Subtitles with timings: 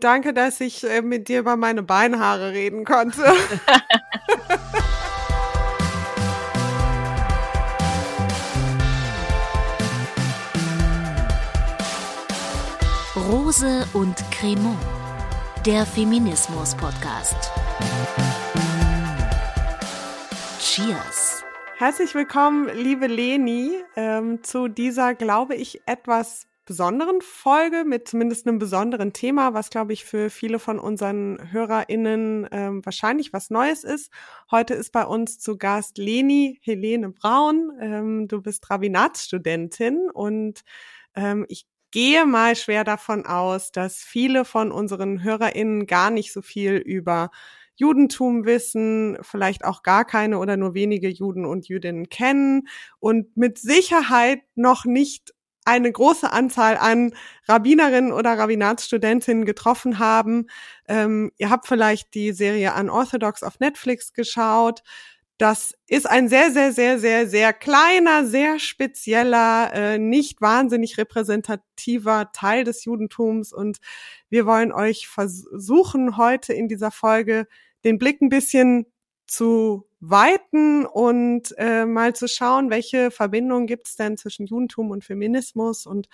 [0.00, 3.20] Danke, dass ich äh, mit dir über meine Beinhaare reden konnte.
[13.16, 14.78] Rose und Cremant,
[15.66, 17.50] der Feminismus-Podcast.
[20.60, 21.42] Cheers.
[21.76, 28.58] Herzlich willkommen, liebe Leni, ähm, zu dieser, glaube ich, etwas besonderen Folge mit zumindest einem
[28.58, 34.12] besonderen Thema, was, glaube ich, für viele von unseren HörerInnen ähm, wahrscheinlich was Neues ist.
[34.50, 37.72] Heute ist bei uns zu Gast Leni Helene Braun.
[37.80, 40.60] Ähm, du bist Rabbinatsstudentin und
[41.16, 46.42] ähm, ich gehe mal schwer davon aus, dass viele von unseren HörerInnen gar nicht so
[46.42, 47.30] viel über
[47.76, 53.56] Judentum wissen, vielleicht auch gar keine oder nur wenige Juden und Jüdinnen kennen und mit
[53.56, 55.32] Sicherheit noch nicht
[55.64, 57.14] eine große Anzahl an
[57.46, 60.46] Rabbinerinnen oder Rabbinatsstudentinnen getroffen haben.
[60.88, 64.82] Ähm, ihr habt vielleicht die Serie Unorthodox auf Netflix geschaut.
[65.38, 72.32] Das ist ein sehr, sehr, sehr, sehr, sehr kleiner, sehr spezieller, äh, nicht wahnsinnig repräsentativer
[72.32, 73.52] Teil des Judentums.
[73.52, 73.78] Und
[74.30, 77.46] wir wollen euch versuchen, heute in dieser Folge
[77.84, 78.86] den Blick ein bisschen
[79.28, 85.04] zu weiten und äh, mal zu schauen, welche Verbindungen gibt es denn zwischen Judentum und
[85.04, 86.08] Feminismus und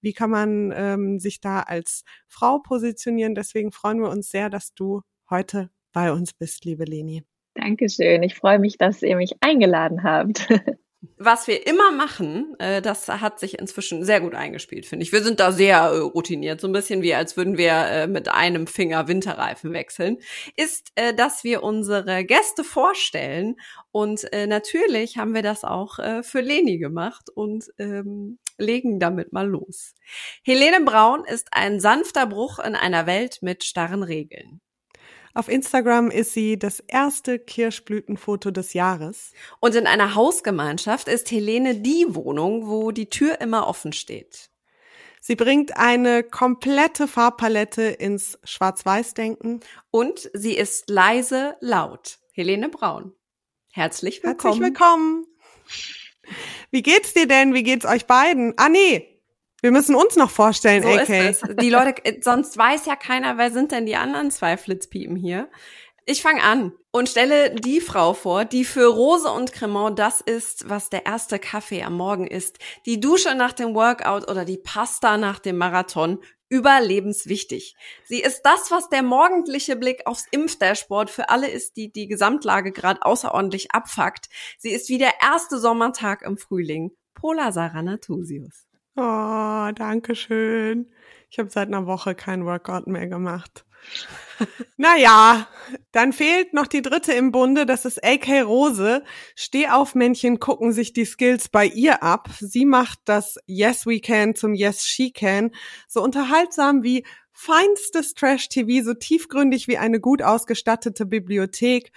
[0.00, 3.34] wie kann man ähm, sich da als Frau positionieren.
[3.34, 7.24] Deswegen freuen wir uns sehr, dass du heute bei uns bist, liebe Leni.
[7.54, 8.22] Dankeschön.
[8.22, 10.48] Ich freue mich, dass ihr mich eingeladen habt.
[11.16, 15.12] was wir immer machen, äh, das hat sich inzwischen sehr gut eingespielt, finde ich.
[15.12, 18.28] Wir sind da sehr äh, routiniert, so ein bisschen wie als würden wir äh, mit
[18.28, 20.18] einem Finger Winterreifen wechseln,
[20.56, 23.56] ist, äh, dass wir unsere Gäste vorstellen.
[23.92, 29.32] Und äh, natürlich haben wir das auch äh, für Leni gemacht und ähm, legen damit
[29.32, 29.94] mal los.
[30.42, 34.60] Helene Braun ist ein sanfter Bruch in einer Welt mit starren Regeln.
[35.38, 39.30] Auf Instagram ist sie das erste Kirschblütenfoto des Jahres.
[39.60, 44.50] Und in einer Hausgemeinschaft ist Helene die Wohnung, wo die Tür immer offen steht.
[45.20, 49.60] Sie bringt eine komplette Farbpalette ins Schwarz-Weiß-Denken.
[49.92, 52.18] Und sie ist leise, laut.
[52.32, 53.12] Helene Braun.
[53.70, 54.60] Herzlich willkommen.
[54.60, 55.26] Herzlich willkommen.
[56.72, 57.54] Wie geht's dir denn?
[57.54, 58.54] Wie geht's euch beiden?
[58.56, 59.17] Ah, nee,
[59.60, 61.08] wir müssen uns noch vorstellen, so AK.
[61.08, 61.56] Ist es.
[61.56, 65.48] Die Leute, äh, sonst weiß ja keiner, wer sind denn die anderen zwei Flitzpiepen hier.
[66.06, 70.68] Ich fange an und stelle die Frau vor, die für Rose und Cremant das ist,
[70.68, 75.18] was der erste Kaffee am Morgen ist, die Dusche nach dem Workout oder die Pasta
[75.18, 77.74] nach dem Marathon, überlebenswichtig.
[78.04, 82.72] Sie ist das, was der morgendliche Blick aufs Impfdashboard für alle ist, die die Gesamtlage
[82.72, 84.30] gerade außerordentlich abfuckt.
[84.56, 86.92] Sie ist wie der erste Sommertag im Frühling.
[87.14, 88.67] Pola Sarah Natusius.
[89.00, 90.90] Oh, danke schön.
[91.30, 93.64] Ich habe seit einer Woche kein Workout mehr gemacht.
[94.76, 95.46] naja,
[95.92, 99.04] dann fehlt noch die dritte im Bunde, das ist AK Rose.
[99.36, 102.28] Stehaufmännchen gucken sich die Skills bei ihr ab.
[102.40, 105.52] Sie macht das Yes We Can zum Yes She Can.
[105.86, 111.92] So unterhaltsam wie feinstes Trash-TV, so tiefgründig wie eine gut ausgestattete Bibliothek.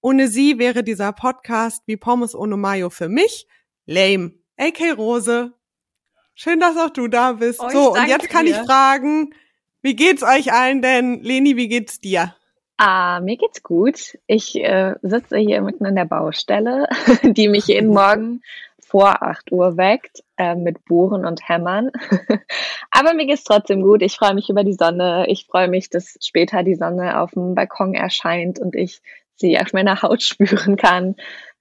[0.00, 3.46] Ohne sie wäre dieser Podcast wie Pommes ohne Mayo für mich
[3.86, 4.32] lame.
[4.56, 5.52] AK Rose,
[6.42, 7.60] Schön, dass auch du da bist.
[7.60, 8.52] Euch so, und jetzt kann dir.
[8.52, 9.34] ich fragen,
[9.82, 11.22] wie geht's euch allen denn?
[11.22, 12.34] Leni, wie geht's dir?
[12.78, 14.16] Ah, mir geht's gut.
[14.26, 16.88] Ich äh, sitze hier mitten in der Baustelle,
[17.22, 18.40] die mich jeden Morgen
[18.80, 21.90] vor 8 Uhr weckt, äh, mit Bohren und Hämmern.
[22.90, 24.00] Aber mir geht's trotzdem gut.
[24.00, 25.26] Ich freue mich über die Sonne.
[25.28, 29.02] Ich freue mich, dass später die Sonne auf dem Balkon erscheint und ich
[29.36, 31.16] sie auf meiner Haut spüren kann,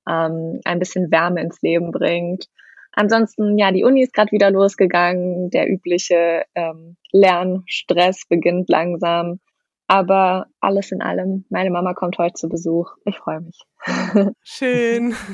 [0.09, 2.47] ähm, ein bisschen Wärme ins Leben bringt.
[2.91, 5.49] Ansonsten, ja, die Uni ist gerade wieder losgegangen.
[5.49, 9.39] Der übliche ähm, Lernstress beginnt langsam.
[9.87, 12.91] Aber alles in allem, meine Mama kommt heute zu Besuch.
[13.05, 13.59] Ich freue mich.
[14.43, 15.15] Schön.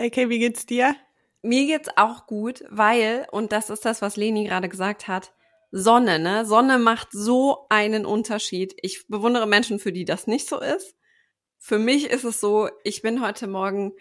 [0.00, 0.94] Okay, wie geht's dir?
[1.42, 5.32] Mir geht's auch gut, weil, und das ist das, was Leni gerade gesagt hat,
[5.72, 6.46] Sonne, ne?
[6.46, 8.74] Sonne macht so einen Unterschied.
[8.80, 10.96] Ich bewundere Menschen, für die das nicht so ist.
[11.58, 13.92] Für mich ist es so, ich bin heute Morgen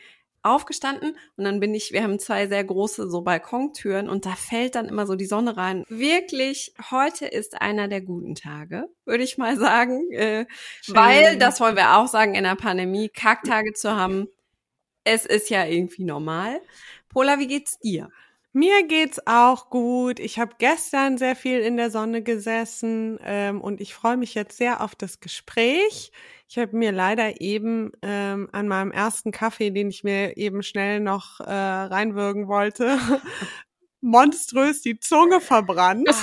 [0.44, 4.76] aufgestanden und dann bin ich, wir haben zwei sehr große so Balkontüren und da fällt
[4.76, 5.84] dann immer so die Sonne rein.
[5.90, 10.46] Wirklich, heute ist einer der guten Tage, würde ich mal sagen, äh,
[10.88, 14.28] weil, das wollen wir auch sagen, in der Pandemie Kacktage zu haben,
[15.04, 16.62] es ist ja irgendwie normal.
[17.10, 18.10] Pola, wie geht's dir?
[18.54, 20.20] Mir geht's auch gut.
[20.20, 24.58] Ich habe gestern sehr viel in der Sonne gesessen ähm, und ich freue mich jetzt
[24.58, 26.12] sehr auf das Gespräch.
[26.50, 31.02] Ich habe mir leider eben ähm, an meinem ersten Kaffee, den ich mir eben schnell
[31.02, 32.98] noch äh, reinwürgen wollte,
[34.02, 36.10] monströs die Zunge verbrannt.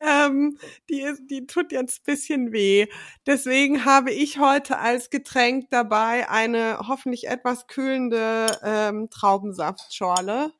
[0.00, 2.86] Ähm, die, ist, die tut jetzt ein bisschen weh.
[3.26, 10.52] Deswegen habe ich heute als Getränk dabei eine hoffentlich etwas kühlende ähm, Traubensaftschorle,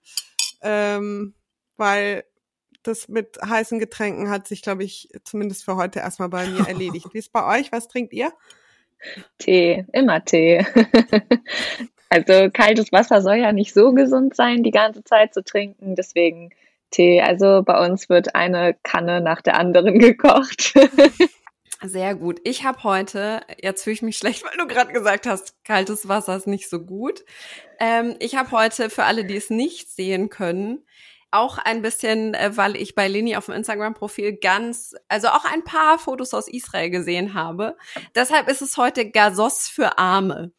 [0.62, 1.34] ähm,
[1.76, 2.24] weil
[2.86, 7.06] das mit heißen Getränken hat sich, glaube ich, zumindest für heute erstmal bei mir erledigt.
[7.12, 7.72] Wie ist bei euch?
[7.72, 8.32] Was trinkt ihr?
[9.38, 10.64] Tee, immer Tee.
[12.08, 15.94] also kaltes Wasser soll ja nicht so gesund sein, die ganze Zeit zu trinken.
[15.94, 16.50] Deswegen
[16.90, 17.20] Tee.
[17.20, 20.74] Also bei uns wird eine Kanne nach der anderen gekocht.
[21.82, 22.40] Sehr gut.
[22.44, 26.36] Ich habe heute, jetzt fühle ich mich schlecht, weil du gerade gesagt hast, kaltes Wasser
[26.36, 27.24] ist nicht so gut.
[27.78, 30.84] Ähm, ich habe heute für alle, die es nicht sehen können,
[31.36, 35.64] auch ein bisschen, äh, weil ich bei Leni auf dem Instagram-Profil ganz, also auch ein
[35.64, 37.76] paar Fotos aus Israel gesehen habe.
[38.14, 40.52] Deshalb ist es heute Gazos für Arme.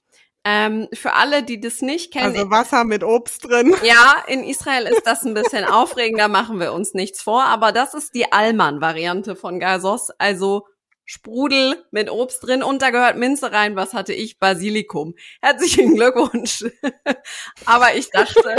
[0.50, 2.33] Ähm, für alle, die das nicht kennen.
[2.33, 3.75] Also Wasser mit Obst drin.
[3.83, 7.44] Ja, in Israel ist das ein bisschen aufregender, machen wir uns nichts vor.
[7.44, 10.09] Aber das ist die Alman-Variante von Gazos.
[10.12, 10.65] Also
[11.09, 13.77] Sprudel mit Obst drin und da gehört Minze rein.
[13.77, 14.39] Was hatte ich?
[14.39, 15.15] Basilikum.
[15.42, 16.65] Herzlichen Glückwunsch.
[17.65, 18.56] Aber ich dachte,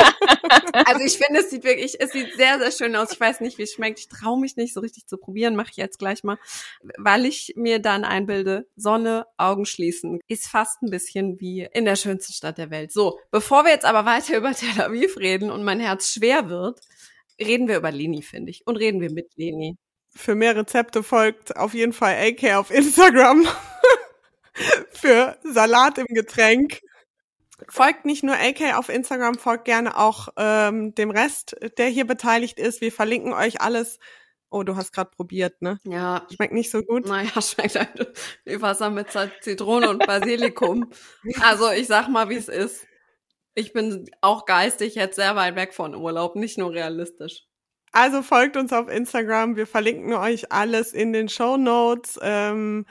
[0.72, 3.12] also ich finde, es sieht wirklich, es sieht sehr, sehr schön aus.
[3.12, 3.98] Ich weiß nicht, wie es schmeckt.
[3.98, 5.56] Ich traue mich nicht so richtig zu probieren.
[5.56, 6.38] Mache ich jetzt gleich mal,
[6.96, 10.18] weil ich mir dann einbilde, Sonne, Augen schließen.
[10.26, 12.92] Ist fast ein bisschen wie in der schönsten Stadt der Welt.
[12.92, 16.80] So, bevor wir jetzt aber weiter über Tel Aviv reden und mein Herz schwer wird,
[17.38, 18.66] reden wir über Leni, finde ich.
[18.66, 19.76] Und reden wir mit Leni
[20.18, 23.46] für mehr Rezepte folgt auf jeden Fall AK auf Instagram.
[24.92, 26.80] für Salat im Getränk.
[27.68, 32.58] Folgt nicht nur AK auf Instagram, folgt gerne auch ähm, dem Rest, der hier beteiligt
[32.58, 32.80] ist.
[32.80, 33.98] Wir verlinken euch alles.
[34.50, 35.78] Oh, du hast gerade probiert, ne?
[35.84, 36.26] Ja.
[36.34, 37.06] Schmeckt nicht so gut.
[37.06, 38.12] Naja, schmeckt halt
[38.44, 39.08] wie Wasser mit
[39.40, 40.90] Zitrone und Basilikum.
[41.42, 42.86] also ich sag mal, wie es ist.
[43.54, 47.47] Ich bin auch geistig jetzt sehr weit weg von Urlaub, nicht nur realistisch.
[47.92, 49.56] Also folgt uns auf Instagram.
[49.56, 52.18] Wir verlinken euch alles in den Show Notes.
[52.22, 52.86] Ähm,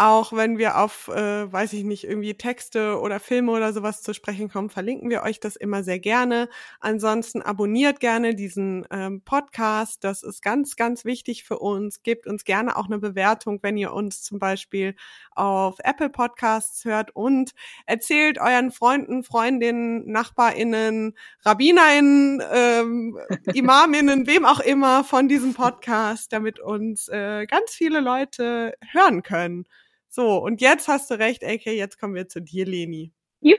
[0.00, 4.14] auch wenn wir auf, äh, weiß ich nicht, irgendwie Texte oder Filme oder sowas zu
[4.14, 6.48] sprechen kommen, verlinken wir euch das immer sehr gerne.
[6.80, 10.02] Ansonsten abonniert gerne diesen ähm, Podcast.
[10.02, 12.02] Das ist ganz, ganz wichtig für uns.
[12.02, 14.94] Gebt uns gerne auch eine Bewertung, wenn ihr uns zum Beispiel
[15.32, 17.52] auf Apple Podcasts hört und
[17.84, 21.14] erzählt euren Freunden, Freundinnen, Nachbarinnen,
[21.44, 23.18] Rabbinerinnen, ähm,
[23.52, 29.66] Imaminnen, wem auch immer von diesem Podcast, damit uns äh, ganz viele Leute hören können.
[30.12, 33.12] So, und jetzt hast du recht, AK, jetzt kommen wir zu dir, Leni.
[33.40, 33.56] Juhu!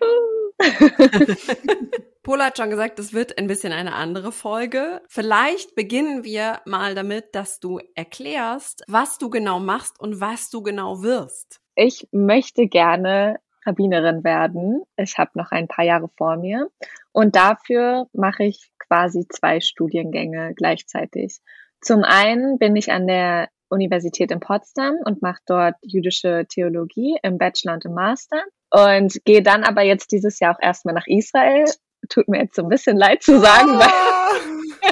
[2.23, 5.01] Pola hat schon gesagt, es wird ein bisschen eine andere Folge.
[5.07, 10.61] Vielleicht beginnen wir mal damit, dass du erklärst, was du genau machst und was du
[10.61, 11.61] genau wirst.
[11.75, 14.83] Ich möchte gerne Rabbinerin werden.
[14.97, 16.69] Ich habe noch ein paar Jahre vor mir
[17.13, 21.39] und dafür mache ich quasi zwei Studiengänge gleichzeitig.
[21.79, 27.37] Zum einen bin ich an der Universität in Potsdam und mache dort jüdische Theologie im
[27.37, 31.65] Bachelor und im Master und gehe dann aber jetzt dieses Jahr auch erstmal nach Israel.
[32.09, 34.91] Tut mir jetzt so ein bisschen leid zu sagen, weil ah.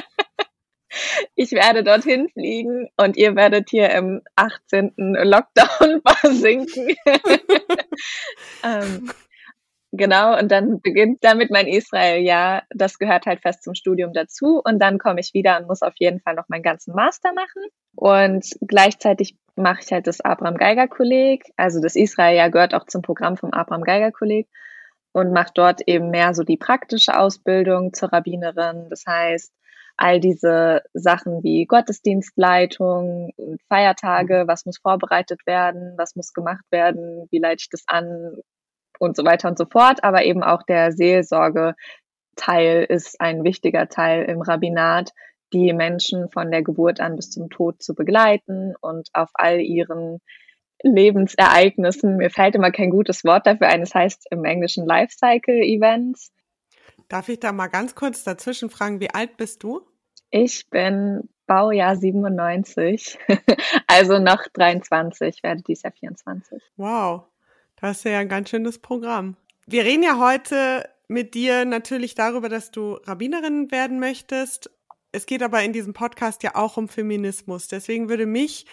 [1.34, 4.92] ich werde dorthin fliegen und ihr werdet hier im 18.
[4.96, 6.94] Lockdown versinken.
[8.64, 9.10] ähm,
[9.92, 12.62] Genau, und dann beginnt damit mein Israel-Jahr.
[12.70, 14.60] Das gehört halt fest zum Studium dazu.
[14.64, 17.62] Und dann komme ich wieder und muss auf jeden Fall noch meinen ganzen Master machen.
[17.96, 21.44] Und gleichzeitig mache ich halt das Abraham Geiger Kolleg.
[21.56, 24.48] Also das Israel-Jahr gehört auch zum Programm vom Abraham Geiger Kolleg
[25.12, 28.86] und mache dort eben mehr so die praktische Ausbildung zur Rabbinerin.
[28.90, 29.52] Das heißt,
[29.96, 37.26] all diese Sachen wie Gottesdienstleitung und Feiertage, was muss vorbereitet werden, was muss gemacht werden,
[37.30, 38.36] wie leite ich das an,
[39.00, 40.04] und so weiter und so fort.
[40.04, 45.10] Aber eben auch der Seelsorge-Teil ist ein wichtiger Teil im Rabbinat,
[45.52, 50.20] die Menschen von der Geburt an bis zum Tod zu begleiten und auf all ihren
[50.82, 52.16] Lebensereignissen.
[52.16, 53.82] Mir fällt immer kein gutes Wort dafür ein.
[53.82, 56.30] Es heißt im Englischen Lifecycle Events.
[57.08, 59.80] Darf ich da mal ganz kurz dazwischen fragen, wie alt bist du?
[60.30, 63.18] Ich bin Baujahr 97,
[63.88, 66.62] also noch 23, werde dies Jahr 24.
[66.76, 67.24] Wow.
[67.80, 69.36] Das ist ja ein ganz schönes Programm.
[69.66, 74.70] Wir reden ja heute mit dir natürlich darüber, dass du Rabbinerin werden möchtest.
[75.12, 77.68] Es geht aber in diesem Podcast ja auch um Feminismus.
[77.68, 78.66] Deswegen würde mich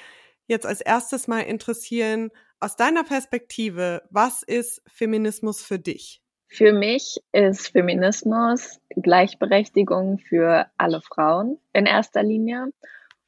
[0.46, 6.22] jetzt als erstes mal interessieren, aus deiner Perspektive, was ist Feminismus für dich?
[6.48, 12.72] Für mich ist Feminismus Gleichberechtigung für alle Frauen in erster Linie.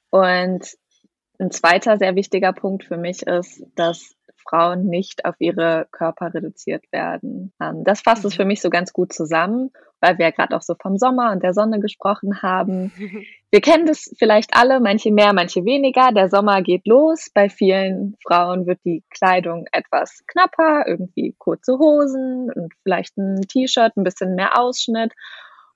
[0.09, 0.77] Und
[1.37, 4.15] ein zweiter sehr wichtiger Punkt für mich ist, dass
[4.47, 7.53] Frauen nicht auf ihre Körper reduziert werden.
[7.61, 8.37] Ähm, das fasst es mhm.
[8.37, 9.71] für mich so ganz gut zusammen.
[10.01, 12.91] weil wir ja gerade auch so vom Sommer und der Sonne gesprochen haben.
[13.51, 16.11] Wir kennen das vielleicht alle, manche mehr, manche weniger.
[16.11, 17.29] Der Sommer geht los.
[17.33, 23.97] Bei vielen Frauen wird die Kleidung etwas knapper, irgendwie kurze Hosen und vielleicht ein T-Shirt,
[23.97, 25.13] ein bisschen mehr Ausschnitt.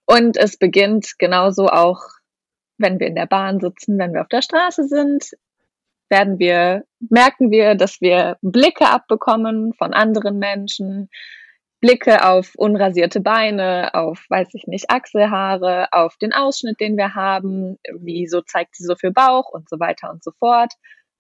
[0.05, 2.01] Und es beginnt genauso auch,
[2.77, 5.32] wenn wir in der Bahn sitzen, wenn wir auf der Straße sind,
[6.13, 11.10] werden wir, merken wir, dass wir Blicke abbekommen von anderen Menschen,
[11.82, 17.79] Blicke auf unrasierte Beine, auf, weiß ich nicht, Achselhaare, auf den Ausschnitt, den wir haben,
[18.00, 20.74] wieso zeigt sie so viel Bauch und so weiter und so fort.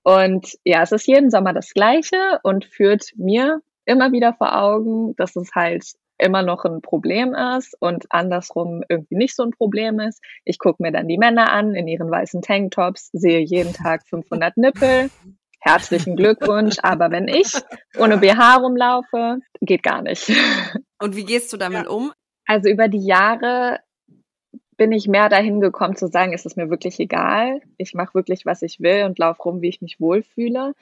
[0.03, 5.15] Und ja, es ist jeden Sommer das Gleiche und führt mir immer wieder vor Augen,
[5.15, 5.85] dass es halt
[6.17, 10.21] immer noch ein Problem ist und andersrum irgendwie nicht so ein Problem ist.
[10.45, 14.57] Ich gucke mir dann die Männer an in ihren weißen Tanktops, sehe jeden Tag 500
[14.57, 15.09] Nippel
[15.63, 16.77] herzlichen Glückwunsch.
[16.83, 17.53] Aber wenn ich
[17.97, 20.31] ohne BH rumlaufe, geht gar nicht.
[21.01, 21.89] Und wie gehst du damit ja.
[21.89, 22.11] um?
[22.45, 23.79] Also über die Jahre
[24.75, 27.61] bin ich mehr dahin gekommen zu sagen, es ist mir wirklich egal.
[27.77, 30.73] Ich mache wirklich, was ich will und laufe rum, wie ich mich wohlfühle.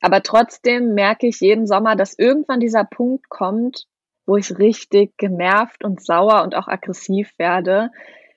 [0.00, 3.86] Aber trotzdem merke ich jeden Sommer, dass irgendwann dieser Punkt kommt,
[4.26, 7.90] wo ich richtig genervt und sauer und auch aggressiv werde.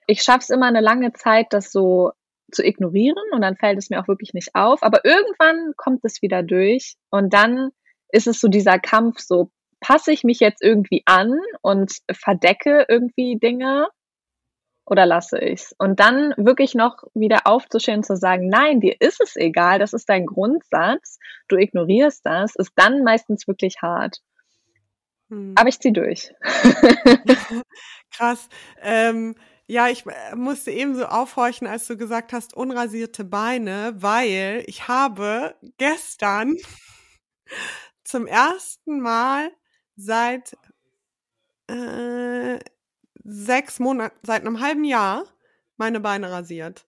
[0.07, 2.11] Ich schaffe es immer eine lange Zeit, das so
[2.51, 4.83] zu ignorieren und dann fällt es mir auch wirklich nicht auf.
[4.83, 7.69] Aber irgendwann kommt es wieder durch und dann
[8.09, 13.37] ist es so dieser Kampf, so passe ich mich jetzt irgendwie an und verdecke irgendwie
[13.37, 13.87] Dinge
[14.85, 15.75] oder lasse ich's?
[15.77, 19.93] Und dann wirklich noch wieder aufzustehen und zu sagen, nein, dir ist es egal, das
[19.93, 24.19] ist dein Grundsatz, du ignorierst das, ist dann meistens wirklich hart.
[25.29, 25.53] Hm.
[25.55, 26.33] Aber ich zieh durch.
[28.11, 28.47] Krass.
[28.81, 29.35] Ähm,
[29.67, 35.55] ja, ich äh, musste ebenso aufhorchen, als du gesagt hast, unrasierte Beine, weil ich habe
[35.77, 36.55] gestern
[38.03, 39.51] zum ersten Mal
[39.95, 40.55] seit
[41.67, 42.59] äh,
[43.23, 45.25] sechs Monaten, seit einem halben Jahr
[45.77, 46.85] meine Beine rasiert.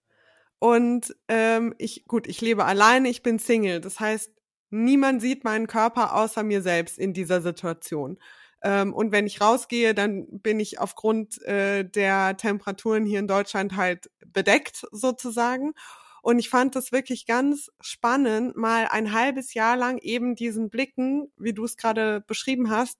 [0.60, 3.80] Und ähm, ich, gut, ich lebe alleine, ich bin Single.
[3.80, 4.32] Das heißt,
[4.70, 8.18] niemand sieht meinen Körper außer mir selbst in dieser Situation.
[8.62, 13.76] Ähm, und wenn ich rausgehe, dann bin ich aufgrund äh, der Temperaturen hier in Deutschland
[13.76, 15.74] halt bedeckt sozusagen.
[16.22, 21.32] Und ich fand das wirklich ganz spannend, mal ein halbes Jahr lang eben diesen Blicken,
[21.36, 22.98] wie du es gerade beschrieben hast,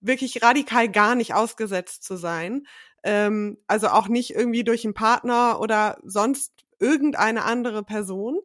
[0.00, 2.66] wirklich radikal gar nicht ausgesetzt zu sein.
[3.04, 8.38] Ähm, also auch nicht irgendwie durch einen Partner oder sonst irgendeine andere Person,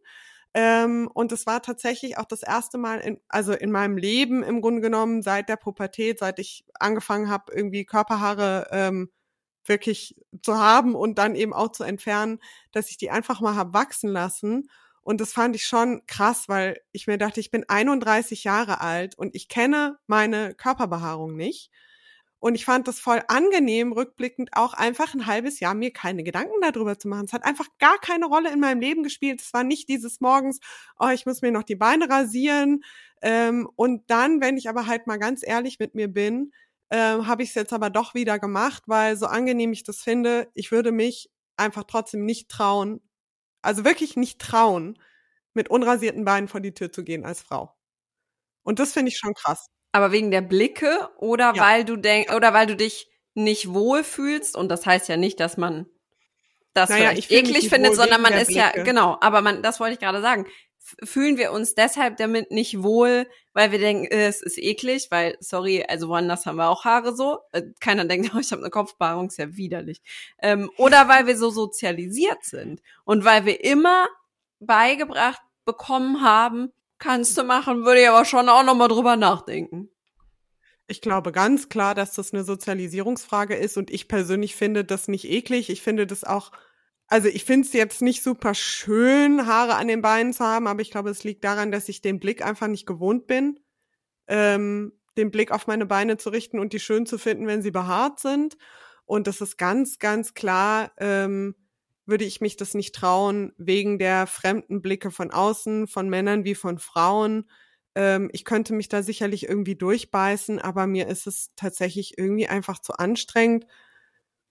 [0.60, 4.60] ähm, und es war tatsächlich auch das erste Mal, in, also in meinem Leben im
[4.60, 9.12] Grunde genommen, seit der Pubertät, seit ich angefangen habe, irgendwie Körperhaare ähm,
[9.66, 12.40] wirklich zu haben und dann eben auch zu entfernen,
[12.72, 14.68] dass ich die einfach mal hab wachsen lassen.
[15.02, 19.16] Und das fand ich schon krass, weil ich mir dachte, ich bin 31 Jahre alt
[19.16, 21.70] und ich kenne meine Körperbehaarung nicht.
[22.39, 26.62] Und ich fand das voll angenehm, rückblickend auch einfach ein halbes Jahr mir keine Gedanken
[26.62, 27.25] darüber zu machen.
[27.25, 29.41] Es hat einfach gar keine Rolle in meinem Leben gespielt.
[29.41, 30.60] Es war nicht dieses Morgens,
[31.00, 32.84] oh, ich muss mir noch die Beine rasieren.
[33.22, 36.51] Ähm, und dann, wenn ich aber halt mal ganz ehrlich mit mir bin,
[36.91, 40.48] ähm, habe ich es jetzt aber doch wieder gemacht, weil so angenehm ich das finde,
[40.53, 43.01] ich würde mich einfach trotzdem nicht trauen,
[43.62, 45.00] also wirklich nicht trauen,
[45.53, 47.75] mit unrasierten Beinen vor die Tür zu gehen als Frau.
[48.63, 49.67] Und das finde ich schon krass.
[49.91, 51.62] Aber wegen der Blicke oder ja.
[51.62, 55.58] weil du denk oder weil du dich nicht wohlfühlst und das heißt ja nicht, dass
[55.58, 55.86] man
[56.74, 58.60] das naja, vielleicht eklig findet, sondern man ist Blicke.
[58.77, 60.46] ja genau, aber man das wollte ich gerade sagen.
[61.03, 65.36] Fühlen wir uns deshalb damit nicht wohl, weil wir denken, äh, es ist eklig, weil
[65.41, 67.39] sorry, also woanders haben wir auch Haare so.
[67.51, 70.01] Äh, keiner denkt, oh, ich habe eine Kopfbehaarung, ist ja widerlich.
[70.41, 74.08] Ähm, oder weil wir so sozialisiert sind und weil wir immer
[74.60, 79.89] beigebracht bekommen haben, Kannst du machen, würde ich aber schon auch nochmal drüber nachdenken.
[80.88, 85.25] Ich glaube ganz klar, dass das eine Sozialisierungsfrage ist und ich persönlich finde das nicht
[85.30, 85.70] eklig.
[85.70, 86.51] Ich finde das auch,
[87.08, 90.82] also ich finde es jetzt nicht super schön, Haare an den Beinen zu haben, aber
[90.82, 93.60] ich glaube, es liegt daran, dass ich den Blick einfach nicht gewohnt bin,
[94.27, 97.72] ähm, den Blick auf meine Beine zu richten und die schön zu finden, wenn sie
[97.72, 98.58] behaart sind.
[99.06, 101.56] Und das ist ganz, ganz klar, ähm,
[102.08, 106.56] würde ich mich das nicht trauen, wegen der fremden Blicke von außen, von Männern wie
[106.56, 107.50] von Frauen.
[107.96, 112.80] Ähm, ich könnte mich da sicherlich irgendwie durchbeißen, aber mir ist es tatsächlich irgendwie einfach
[112.80, 113.66] zu anstrengend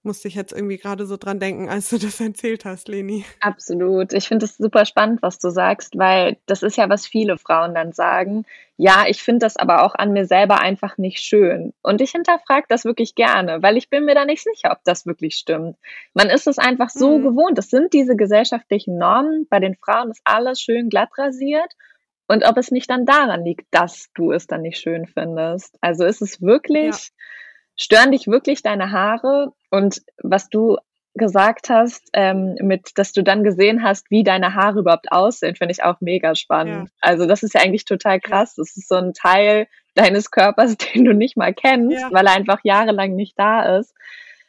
[0.07, 3.25] musste ich jetzt irgendwie gerade so dran denken, als du das erzählt hast, Leni.
[3.41, 4.13] Absolut.
[4.15, 7.75] Ich finde es super spannend, was du sagst, weil das ist ja, was viele Frauen
[7.75, 8.47] dann sagen.
[8.79, 11.73] Ja, ich finde das aber auch an mir selber einfach nicht schön.
[11.83, 15.07] Und ich hinterfrage das wirklich gerne, weil ich bin mir da nicht sicher, ob das
[15.07, 15.77] wirklich stimmt.
[16.15, 17.23] Man ist es einfach so mhm.
[17.23, 17.59] gewohnt.
[17.59, 19.47] Es sind diese gesellschaftlichen Normen.
[19.49, 21.73] Bei den Frauen ist alles schön glatt rasiert.
[22.29, 25.77] Und ob es nicht dann daran liegt, dass du es dann nicht schön findest.
[25.81, 26.95] Also ist es wirklich.
[26.95, 27.15] Ja
[27.77, 29.53] stören dich wirklich deine Haare?
[29.71, 30.77] Und was du
[31.15, 35.73] gesagt hast, ähm, mit, dass du dann gesehen hast, wie deine Haare überhaupt aussehen, finde
[35.73, 36.89] ich auch mega spannend.
[36.89, 36.95] Ja.
[37.01, 38.55] Also das ist ja eigentlich total krass.
[38.57, 42.09] Das ist so ein Teil deines Körpers, den du nicht mal kennst, ja.
[42.13, 43.95] weil er einfach jahrelang nicht da ist.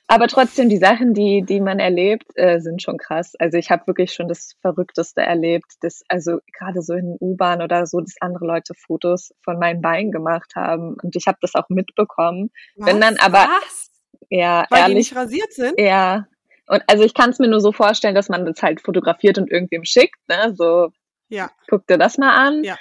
[0.09, 3.33] Aber trotzdem, die Sachen, die, die man erlebt, äh, sind schon krass.
[3.39, 5.65] Also ich habe wirklich schon das Verrückteste erlebt.
[5.81, 10.11] Das, also gerade so in U-Bahn oder so, dass andere Leute Fotos von meinen Beinen
[10.11, 10.95] gemacht haben.
[11.03, 12.51] Und ich habe das auch mitbekommen.
[12.77, 12.87] Was?
[12.87, 13.39] Wenn dann aber.
[13.39, 13.91] Was?
[14.29, 14.93] Ja, Weil ehrlich.
[14.93, 15.79] Die nicht rasiert sind?
[15.79, 16.27] Ja.
[16.67, 19.51] Und also ich kann es mir nur so vorstellen, dass man das halt fotografiert und
[19.51, 20.53] irgendwem schickt, ne?
[20.55, 20.91] So,
[21.29, 21.49] ja.
[21.69, 22.63] guck dir das mal an.
[22.63, 22.77] Ja.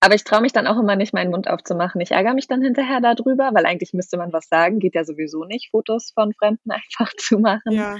[0.00, 2.00] Aber ich traue mich dann auch immer nicht, meinen Mund aufzumachen.
[2.00, 4.78] Ich ärgere mich dann hinterher darüber, weil eigentlich müsste man was sagen.
[4.78, 7.72] Geht ja sowieso nicht, Fotos von Fremden einfach zu machen.
[7.72, 7.96] Ja,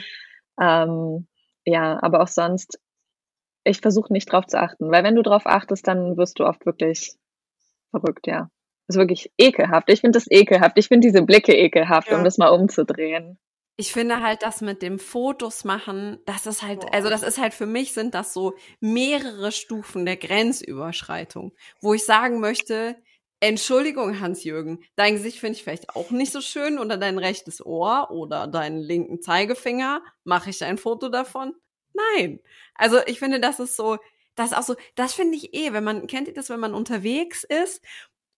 [0.61, 1.27] ähm,
[1.65, 2.79] ja aber auch sonst,
[3.65, 4.91] ich versuche nicht drauf zu achten.
[4.91, 7.15] Weil wenn du drauf achtest, dann wirst du oft wirklich
[7.91, 8.51] verrückt, ja.
[8.87, 9.91] Das ist wirklich ekelhaft.
[9.91, 10.77] Ich finde das ekelhaft.
[10.77, 12.19] Ich finde diese Blicke ekelhaft, ja.
[12.19, 13.39] um das mal umzudrehen.
[13.77, 17.55] Ich finde halt, das mit dem Fotos machen, das ist halt, also das ist halt
[17.55, 22.97] für mich sind das so mehrere Stufen der Grenzüberschreitung, wo ich sagen möchte,
[23.41, 28.11] Entschuldigung, Hans-Jürgen, dein Gesicht finde ich vielleicht auch nicht so schön oder dein rechtes Ohr
[28.11, 30.03] oder deinen linken Zeigefinger.
[30.23, 31.55] Mache ich ein Foto davon?
[31.93, 32.41] Nein.
[32.75, 33.99] Also ich finde, das ist so,
[34.35, 36.75] das ist auch so, das finde ich eh, wenn man, kennt ihr das, wenn man
[36.75, 37.83] unterwegs ist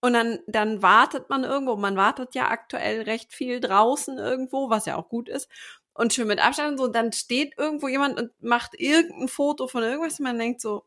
[0.00, 1.76] und dann, dann wartet man irgendwo.
[1.76, 5.49] Man wartet ja aktuell recht viel draußen irgendwo, was ja auch gut ist.
[5.95, 6.88] Und schön mit Abstand und so.
[6.88, 10.19] Dann steht irgendwo jemand und macht irgendein Foto von irgendwas.
[10.21, 10.85] Und man denkt so,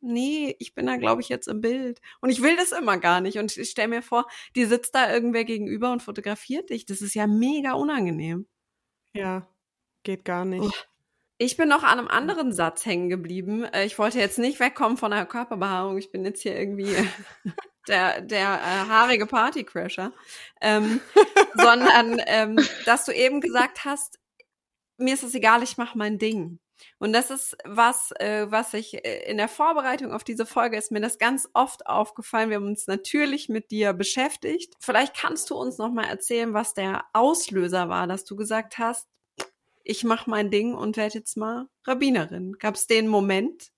[0.00, 2.00] nee, ich bin da, glaube ich, jetzt im Bild.
[2.20, 3.38] Und ich will das immer gar nicht.
[3.38, 6.86] Und ich stelle mir vor, die sitzt da irgendwer gegenüber und fotografiert dich.
[6.86, 8.46] Das ist ja mega unangenehm.
[9.14, 9.48] Ja,
[10.04, 10.88] geht gar nicht.
[11.38, 13.64] Ich bin noch an einem anderen Satz hängen geblieben.
[13.64, 15.98] Äh, ich wollte jetzt nicht wegkommen von der Körperbehaarung.
[15.98, 16.94] Ich bin jetzt hier irgendwie
[17.88, 20.12] der, der äh, haarige Partycrasher,
[20.60, 21.00] ähm,
[21.54, 24.18] sondern ähm, dass du eben gesagt hast,
[24.98, 26.58] mir ist es egal, ich mache mein Ding.
[26.98, 30.92] Und das ist was, äh, was ich äh, in der Vorbereitung auf diese Folge ist
[30.92, 32.50] mir das ganz oft aufgefallen.
[32.50, 34.74] Wir haben uns natürlich mit dir beschäftigt.
[34.80, 39.08] Vielleicht kannst du uns noch mal erzählen, was der Auslöser war, dass du gesagt hast,
[39.82, 42.52] ich mache mein Ding und werde jetzt mal Rabbinerin.
[42.58, 43.70] Gab es den Moment?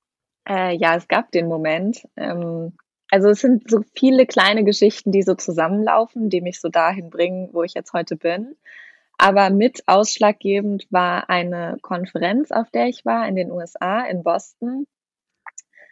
[0.48, 2.08] Äh, ja, es gab den Moment.
[2.16, 2.76] Ähm,
[3.10, 7.48] also es sind so viele kleine Geschichten, die so zusammenlaufen, die mich so dahin bringen,
[7.52, 8.56] wo ich jetzt heute bin.
[9.18, 14.86] Aber mit ausschlaggebend war eine Konferenz, auf der ich war in den USA, in Boston.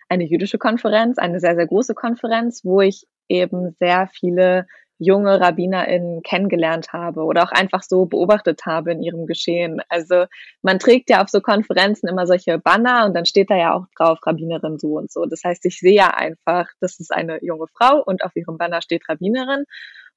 [0.09, 4.66] Eine jüdische Konferenz, eine sehr, sehr große Konferenz, wo ich eben sehr viele
[4.98, 9.80] junge RabbinerInnen kennengelernt habe oder auch einfach so beobachtet habe in ihrem Geschehen.
[9.88, 10.26] Also
[10.62, 13.87] man trägt ja auf so Konferenzen immer solche Banner und dann steht da ja auch
[13.96, 15.24] drauf Rabbinerin so und so.
[15.24, 18.82] Das heißt, ich sehe ja einfach, das ist eine junge Frau und auf ihrem Banner
[18.82, 19.64] steht Rabbinerin.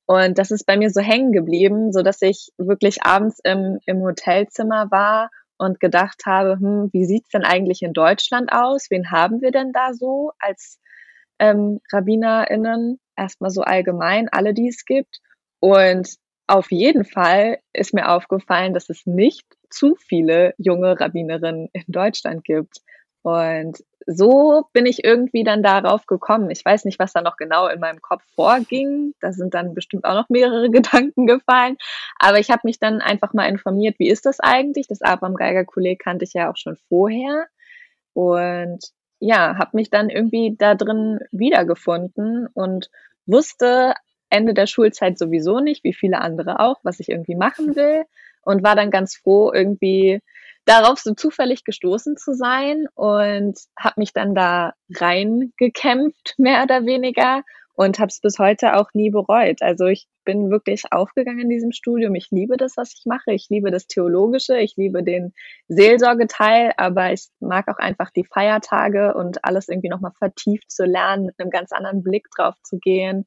[0.07, 4.01] Und das ist bei mir so hängen geblieben, so dass ich wirklich abends im, im
[4.01, 8.87] Hotelzimmer war und gedacht habe, hm, wie sieht's denn eigentlich in Deutschland aus?
[8.89, 10.79] Wen haben wir denn da so als
[11.39, 12.99] ähm, RabbinerInnen?
[13.21, 15.19] Erstmal so allgemein, alle, die es gibt.
[15.59, 16.09] Und
[16.47, 22.43] auf jeden Fall ist mir aufgefallen, dass es nicht zu viele junge Rabbinerinnen in Deutschland
[22.43, 22.81] gibt.
[23.21, 26.49] Und so bin ich irgendwie dann darauf gekommen.
[26.49, 29.13] Ich weiß nicht, was da noch genau in meinem Kopf vorging.
[29.21, 31.77] Da sind dann bestimmt auch noch mehrere Gedanken gefallen.
[32.17, 34.87] Aber ich habe mich dann einfach mal informiert, wie ist das eigentlich?
[34.87, 37.45] Das Abraham Geiger Kolleg kannte ich ja auch schon vorher.
[38.13, 38.83] Und
[39.19, 42.89] ja, habe mich dann irgendwie da drin wiedergefunden und
[43.25, 43.93] wusste
[44.29, 48.03] Ende der Schulzeit sowieso nicht, wie viele andere auch, was ich irgendwie machen will.
[48.43, 50.19] Und war dann ganz froh, irgendwie
[50.65, 57.43] darauf so zufällig gestoßen zu sein und habe mich dann da reingekämpft, mehr oder weniger
[57.73, 59.61] und habe es bis heute auch nie bereut.
[59.61, 62.15] Also ich bin wirklich aufgegangen in diesem Studium.
[62.15, 63.31] Ich liebe das, was ich mache.
[63.31, 65.33] Ich liebe das Theologische, ich liebe den
[65.67, 71.25] Seelsorgeteil, aber ich mag auch einfach die Feiertage und alles irgendwie nochmal vertieft zu lernen,
[71.25, 73.25] mit einem ganz anderen Blick drauf zu gehen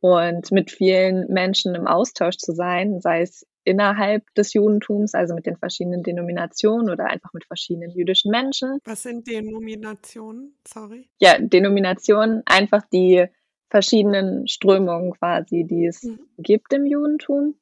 [0.00, 5.44] und mit vielen Menschen im Austausch zu sein, sei es innerhalb des Judentums, also mit
[5.44, 8.78] den verschiedenen Denominationen oder einfach mit verschiedenen jüdischen Menschen.
[8.84, 10.56] Was sind Denominationen?
[10.66, 11.10] Sorry.
[11.18, 13.26] Ja, Denominationen, einfach die
[13.70, 16.20] verschiedenen Strömungen quasi, die es mhm.
[16.38, 17.54] gibt im Judentum.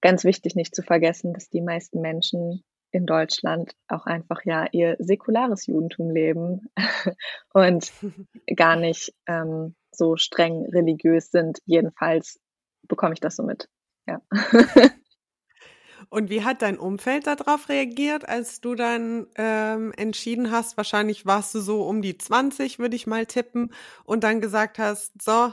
[0.00, 4.96] Ganz wichtig nicht zu vergessen, dass die meisten Menschen in Deutschland auch einfach ja ihr
[4.98, 6.70] säkulares Judentum leben
[7.52, 7.92] und
[8.56, 11.58] gar nicht ähm, so streng religiös sind.
[11.66, 12.40] Jedenfalls
[12.88, 13.68] bekomme ich das so mit.
[14.06, 14.20] Ja.
[16.10, 21.54] Und wie hat dein Umfeld darauf reagiert, als du dann ähm, entschieden hast, wahrscheinlich warst
[21.54, 23.72] du so um die 20, würde ich mal tippen,
[24.04, 25.52] und dann gesagt hast, so,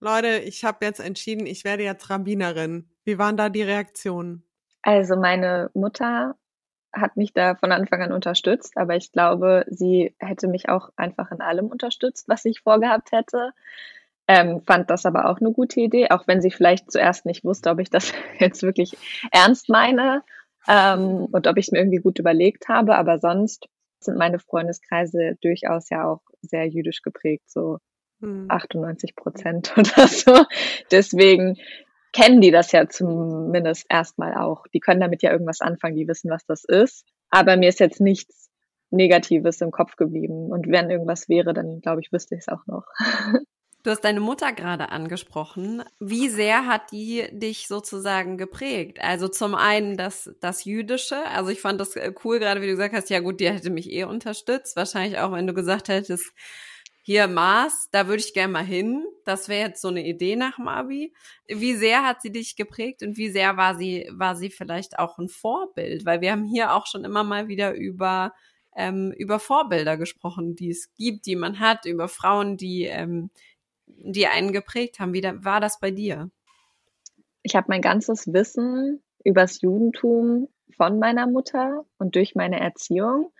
[0.00, 2.90] Leute, ich habe jetzt entschieden, ich werde jetzt Rabbinerin.
[3.04, 4.44] Wie waren da die Reaktionen?
[4.82, 6.36] Also meine Mutter
[6.92, 11.30] hat mich da von Anfang an unterstützt, aber ich glaube, sie hätte mich auch einfach
[11.32, 13.52] in allem unterstützt, was ich vorgehabt hätte.
[14.26, 17.70] Ähm, fand das aber auch eine gute Idee, auch wenn sie vielleicht zuerst nicht wusste,
[17.70, 18.96] ob ich das jetzt wirklich
[19.30, 20.22] ernst meine
[20.66, 22.96] ähm, und ob ich es mir irgendwie gut überlegt habe.
[22.96, 23.66] Aber sonst
[24.00, 27.78] sind meine Freundeskreise durchaus ja auch sehr jüdisch geprägt, so
[28.20, 28.46] hm.
[28.48, 30.44] 98 Prozent oder so.
[30.90, 31.56] Deswegen
[32.12, 34.66] kennen die das ja zumindest erstmal auch.
[34.72, 37.04] Die können damit ja irgendwas anfangen, die wissen, was das ist.
[37.28, 38.50] Aber mir ist jetzt nichts
[38.90, 40.52] Negatives im Kopf geblieben.
[40.52, 42.84] Und wenn irgendwas wäre, dann glaube ich, wüsste ich es auch noch.
[43.84, 45.82] Du hast deine Mutter gerade angesprochen.
[46.00, 48.98] Wie sehr hat die dich sozusagen geprägt?
[49.02, 51.22] Also zum einen das, das Jüdische.
[51.26, 53.68] Also ich fand das äh, cool, gerade wie du gesagt hast, ja gut, die hätte
[53.68, 54.74] mich eh unterstützt.
[54.74, 56.32] Wahrscheinlich auch, wenn du gesagt hättest,
[57.02, 59.04] hier Mars, da würde ich gerne mal hin.
[59.26, 61.12] Das wäre jetzt so eine Idee nach dem Abi.
[61.46, 65.18] Wie sehr hat sie dich geprägt und wie sehr war sie, war sie vielleicht auch
[65.18, 66.06] ein Vorbild?
[66.06, 68.32] Weil wir haben hier auch schon immer mal wieder über,
[68.74, 73.28] ähm, über Vorbilder gesprochen, die es gibt, die man hat, über Frauen, die, ähm,
[73.98, 75.12] die einen geprägt haben.
[75.12, 76.30] Wie da, war das bei dir?
[77.42, 83.30] Ich habe mein ganzes Wissen übers Judentum von meiner Mutter und durch meine Erziehung,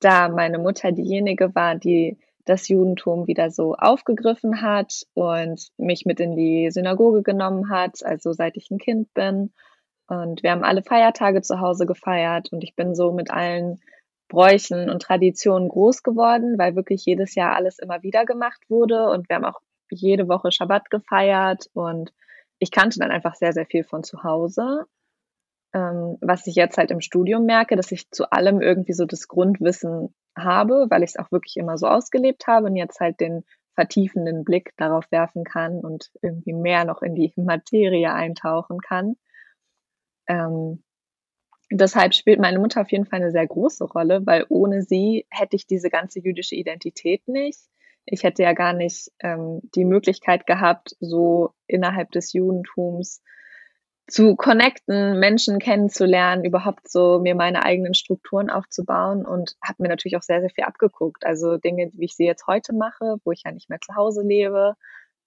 [0.00, 6.18] da meine Mutter diejenige war, die das Judentum wieder so aufgegriffen hat und mich mit
[6.18, 9.52] in die Synagoge genommen hat, also seit ich ein Kind bin.
[10.08, 13.80] Und wir haben alle Feiertage zu Hause gefeiert und ich bin so mit allen
[14.32, 19.28] Bräuchen und Traditionen groß geworden, weil wirklich jedes Jahr alles immer wieder gemacht wurde und
[19.28, 22.14] wir haben auch jede Woche Schabbat gefeiert und
[22.58, 24.86] ich kannte dann einfach sehr, sehr viel von zu Hause.
[25.74, 29.28] Ähm, was ich jetzt halt im Studium merke, dass ich zu allem irgendwie so das
[29.28, 33.44] Grundwissen habe, weil ich es auch wirklich immer so ausgelebt habe und jetzt halt den
[33.74, 39.16] vertiefenden Blick darauf werfen kann und irgendwie mehr noch in die Materie eintauchen kann.
[40.26, 40.82] Ähm,
[41.76, 45.56] deshalb spielt meine Mutter auf jeden Fall eine sehr große Rolle, weil ohne sie hätte
[45.56, 47.60] ich diese ganze jüdische Identität nicht.
[48.04, 53.22] Ich hätte ja gar nicht ähm, die Möglichkeit gehabt, so innerhalb des Judentums
[54.08, 60.16] zu connecten, Menschen kennenzulernen, überhaupt so mir meine eigenen Strukturen aufzubauen und habe mir natürlich
[60.16, 61.24] auch sehr, sehr viel abgeguckt.
[61.24, 64.22] Also Dinge, wie ich sie jetzt heute mache, wo ich ja nicht mehr zu Hause
[64.22, 64.74] lebe,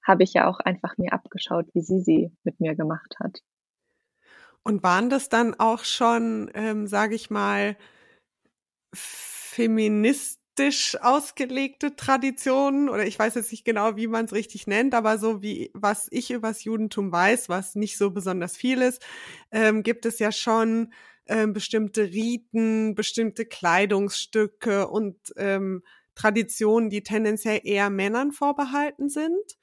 [0.03, 3.39] habe ich ja auch einfach mir abgeschaut, wie sie sie mit mir gemacht hat.
[4.65, 7.77] Und waren das dann auch schon, ähm, sage ich mal,
[8.93, 14.93] Feminist buddhistisch ausgelegte Traditionen oder ich weiß jetzt nicht genau, wie man es richtig nennt,
[14.93, 19.05] aber so wie was ich übers Judentum weiß, was nicht so besonders viel ist,
[19.51, 20.93] ähm, gibt es ja schon
[21.27, 25.83] ähm, bestimmte Riten, bestimmte Kleidungsstücke und ähm,
[26.15, 29.57] Traditionen, die tendenziell eher Männern vorbehalten sind.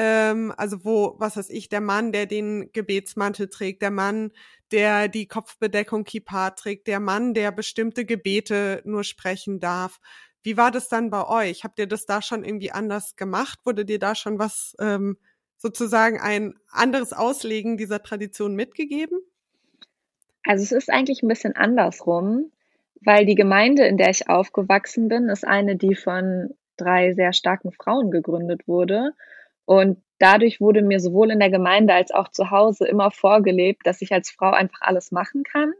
[0.00, 4.30] Ähm, also wo, was weiß ich, der Mann, der den Gebetsmantel trägt, der Mann,
[4.70, 9.98] der die Kopfbedeckung Kippa trägt, der Mann, der bestimmte Gebete nur sprechen darf.
[10.44, 11.64] Wie war das dann bei euch?
[11.64, 13.58] Habt ihr das da schon irgendwie anders gemacht?
[13.64, 15.16] Wurde dir da schon was ähm,
[15.56, 19.18] sozusagen ein anderes Auslegen dieser Tradition mitgegeben?
[20.44, 22.52] Also es ist eigentlich ein bisschen andersrum,
[23.04, 27.72] weil die Gemeinde, in der ich aufgewachsen bin, ist eine, die von drei sehr starken
[27.72, 29.14] Frauen gegründet wurde.
[29.68, 34.00] Und dadurch wurde mir sowohl in der Gemeinde als auch zu Hause immer vorgelebt, dass
[34.00, 35.74] ich als Frau einfach alles machen kann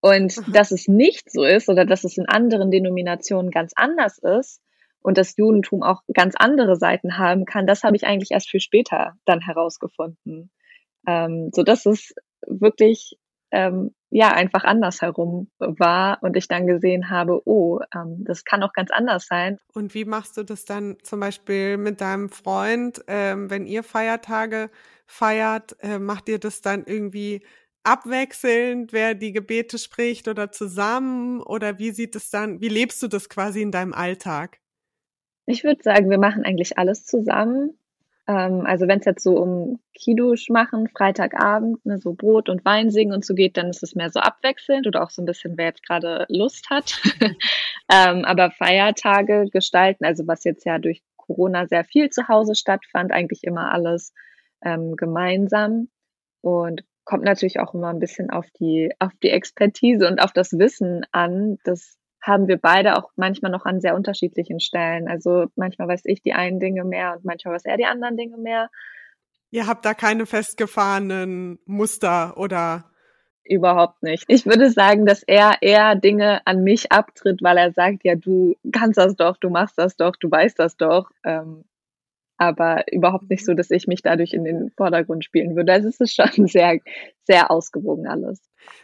[0.00, 0.50] und Aha.
[0.50, 4.60] dass es nicht so ist oder dass es in anderen Denominationen ganz anders ist
[5.02, 8.58] und das Judentum auch ganz andere Seiten haben kann, das habe ich eigentlich erst viel
[8.58, 10.50] später dann herausgefunden.
[11.06, 13.16] Ähm, so dass es wirklich
[13.52, 18.72] ähm, ja einfach andersherum war und ich dann gesehen habe, oh, ähm, das kann auch
[18.72, 19.58] ganz anders sein.
[19.74, 24.70] Und wie machst du das dann zum Beispiel mit deinem Freund, ähm, wenn ihr Feiertage
[25.06, 27.44] feiert, äh, macht ihr das dann irgendwie
[27.84, 31.40] abwechselnd, wer die Gebete spricht oder zusammen?
[31.40, 34.58] Oder wie sieht es dann, wie lebst du das quasi in deinem Alltag?
[35.46, 37.76] Ich würde sagen, wir machen eigentlich alles zusammen.
[38.32, 42.90] Ähm, also wenn es jetzt so um Kiddush machen, Freitagabend, ne, so Brot und Wein
[42.90, 45.58] singen und so geht, dann ist es mehr so abwechselnd oder auch so ein bisschen,
[45.58, 47.02] wer jetzt gerade Lust hat.
[47.92, 53.12] ähm, aber Feiertage gestalten, also was jetzt ja durch Corona sehr viel zu Hause stattfand,
[53.12, 54.14] eigentlich immer alles
[54.64, 55.88] ähm, gemeinsam.
[56.40, 60.52] Und kommt natürlich auch immer ein bisschen auf die, auf die Expertise und auf das
[60.58, 61.58] Wissen an.
[61.64, 65.08] Das haben wir beide auch manchmal noch an sehr unterschiedlichen Stellen.
[65.08, 68.38] Also manchmal weiß ich die einen Dinge mehr und manchmal weiß er die anderen Dinge
[68.38, 68.70] mehr.
[69.50, 72.92] Ihr habt da keine festgefahrenen Muster oder
[73.44, 74.24] Überhaupt nicht.
[74.28, 78.54] Ich würde sagen, dass er eher Dinge an mich abtritt, weil er sagt, ja, du
[78.72, 81.10] kannst das doch, du machst das doch, du weißt das doch.
[81.24, 81.64] Ähm,
[82.42, 85.72] aber überhaupt nicht so, dass ich mich dadurch in den Vordergrund spielen würde.
[85.72, 86.78] Also es ist schon sehr,
[87.24, 88.40] sehr ausgewogen alles.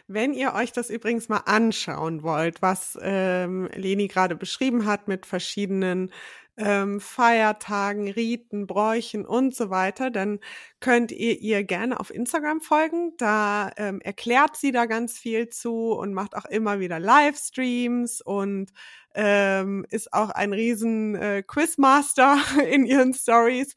[0.07, 5.25] Wenn ihr euch das übrigens mal anschauen wollt, was ähm, Leni gerade beschrieben hat mit
[5.25, 6.11] verschiedenen
[6.57, 10.39] ähm, Feiertagen, Riten, Bräuchen und so weiter, dann
[10.79, 13.13] könnt ihr ihr gerne auf Instagram folgen.
[13.17, 18.71] Da ähm, erklärt sie da ganz viel zu und macht auch immer wieder Livestreams und
[19.21, 22.37] ähm, ist auch ein riesen äh, Quizmaster
[22.71, 23.75] in ihren Stories.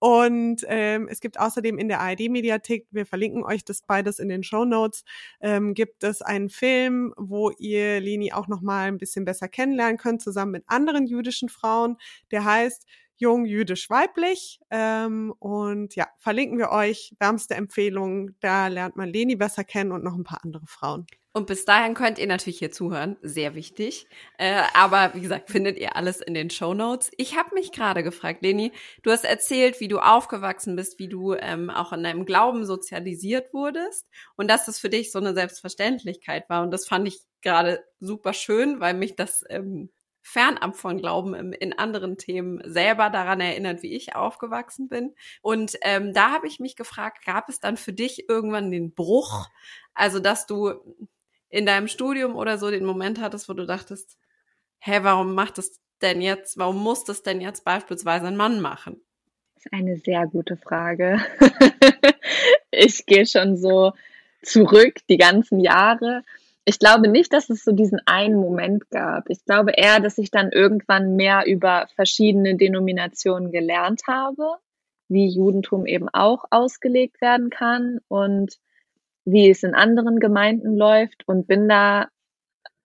[0.00, 4.42] Und ähm, es gibt außerdem in der ARD-Mediathek, wir verlinken euch das beides in den
[4.42, 5.04] Show Notes,
[5.40, 9.98] ähm, gibt es einen Film, wo ihr Leni auch noch mal ein bisschen besser kennenlernen
[9.98, 11.96] könnt, zusammen mit anderen jüdischen Frauen.
[12.32, 12.86] Der heißt
[13.20, 14.60] Jung, Jüdisch, Weiblich.
[14.70, 17.14] Ähm, und ja, verlinken wir euch.
[17.20, 18.30] Wärmste Empfehlung.
[18.40, 21.06] Da lernt man Leni besser kennen und noch ein paar andere Frauen.
[21.32, 24.06] Und bis dahin könnt ihr natürlich hier zuhören, sehr wichtig.
[24.36, 27.12] Äh, aber wie gesagt, findet ihr alles in den Show Notes.
[27.18, 28.72] Ich habe mich gerade gefragt, Leni,
[29.04, 33.54] du hast erzählt, wie du aufgewachsen bist, wie du ähm, auch in deinem Glauben sozialisiert
[33.54, 36.62] wurdest und dass das für dich so eine Selbstverständlichkeit war.
[36.62, 39.90] Und das fand ich gerade super schön, weil mich das ähm,
[40.22, 45.14] fernab von Glauben im, in anderen Themen selber daran erinnert, wie ich aufgewachsen bin.
[45.42, 49.48] Und ähm, da habe ich mich gefragt, gab es dann für dich irgendwann den Bruch?
[49.94, 50.74] Also, dass du
[51.48, 54.18] in deinem Studium oder so den Moment hattest, wo du dachtest,
[54.78, 59.00] hä, warum macht es denn jetzt, warum muss das denn jetzt beispielsweise ein Mann machen?
[59.54, 61.20] Das ist eine sehr gute Frage.
[62.70, 63.92] ich gehe schon so
[64.42, 66.22] zurück die ganzen Jahre.
[66.70, 69.28] Ich glaube nicht, dass es so diesen einen Moment gab.
[69.28, 74.54] Ich glaube eher, dass ich dann irgendwann mehr über verschiedene Denominationen gelernt habe,
[75.08, 78.54] wie Judentum eben auch ausgelegt werden kann und
[79.24, 82.06] wie es in anderen Gemeinden läuft und bin da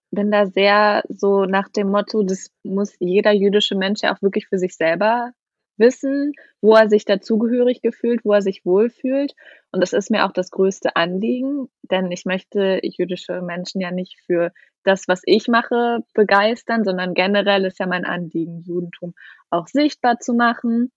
[0.10, 4.48] bin da sehr so nach dem Motto, das muss jeder jüdische Mensch ja auch wirklich
[4.48, 5.32] für sich selber
[5.77, 9.33] wissen, wo er sich dazugehörig gefühlt, wo er sich wohlfühlt.
[9.71, 14.19] Und das ist mir auch das größte Anliegen, denn ich möchte jüdische Menschen ja nicht
[14.25, 14.51] für
[14.83, 19.13] das, was ich mache, begeistern, sondern generell ist ja mein Anliegen, Judentum
[19.49, 20.91] auch sichtbar zu machen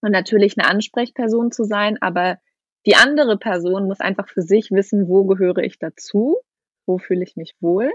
[0.00, 2.38] und natürlich eine Ansprechperson zu sein, aber
[2.86, 6.38] die andere Person muss einfach für sich wissen, wo gehöre ich dazu,
[6.84, 7.90] wo fühle ich mich wohl.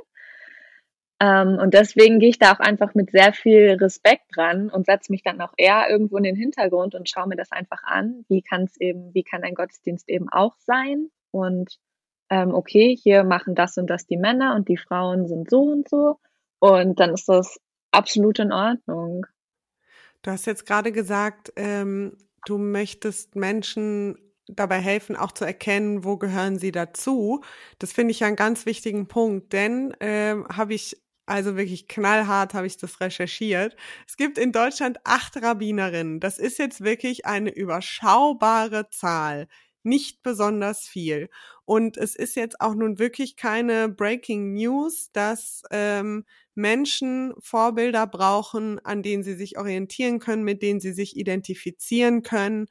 [1.19, 5.11] Ähm, und deswegen gehe ich da auch einfach mit sehr viel Respekt dran und setze
[5.11, 8.23] mich dann auch eher irgendwo in den Hintergrund und schaue mir das einfach an.
[8.29, 11.09] Wie kann es eben, wie kann ein Gottesdienst eben auch sein?
[11.31, 11.79] Und
[12.29, 15.89] ähm, okay, hier machen das und das die Männer und die Frauen sind so und
[15.89, 16.19] so.
[16.59, 17.59] Und dann ist das
[17.91, 19.25] absolut in Ordnung.
[20.21, 26.17] Du hast jetzt gerade gesagt, ähm, du möchtest Menschen dabei helfen, auch zu erkennen, wo
[26.17, 27.41] gehören sie dazu.
[27.79, 32.53] Das finde ich ja einen ganz wichtigen Punkt, denn ähm, habe ich also wirklich knallhart
[32.53, 33.75] habe ich das recherchiert.
[34.07, 36.19] Es gibt in Deutschland acht Rabbinerinnen.
[36.19, 39.47] Das ist jetzt wirklich eine überschaubare Zahl.
[39.83, 41.29] Nicht besonders viel.
[41.65, 48.79] Und es ist jetzt auch nun wirklich keine Breaking News, dass ähm, Menschen Vorbilder brauchen,
[48.85, 52.67] an denen sie sich orientieren können, mit denen sie sich identifizieren können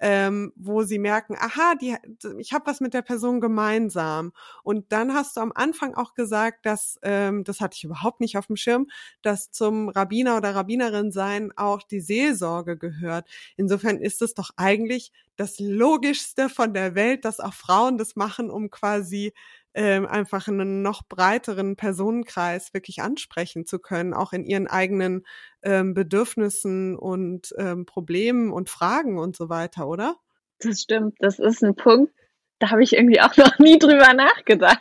[0.00, 1.96] ähm, wo sie merken, aha, die,
[2.38, 4.32] ich habe was mit der Person gemeinsam.
[4.62, 8.36] Und dann hast du am Anfang auch gesagt, dass, ähm, das hatte ich überhaupt nicht
[8.36, 8.88] auf dem Schirm,
[9.22, 13.28] dass zum Rabbiner oder Rabbinerin sein auch die Seelsorge gehört.
[13.56, 18.50] Insofern ist es doch eigentlich das Logischste von der Welt, dass auch Frauen das machen,
[18.50, 19.32] um quasi
[19.76, 25.26] ähm, einfach einen noch breiteren Personenkreis wirklich ansprechen zu können, auch in ihren eigenen
[25.62, 30.16] ähm, Bedürfnissen und ähm, Problemen und Fragen und so weiter, oder?
[30.60, 31.16] Das stimmt.
[31.18, 32.14] Das ist ein Punkt,
[32.58, 34.80] da habe ich irgendwie auch noch nie drüber nachgedacht.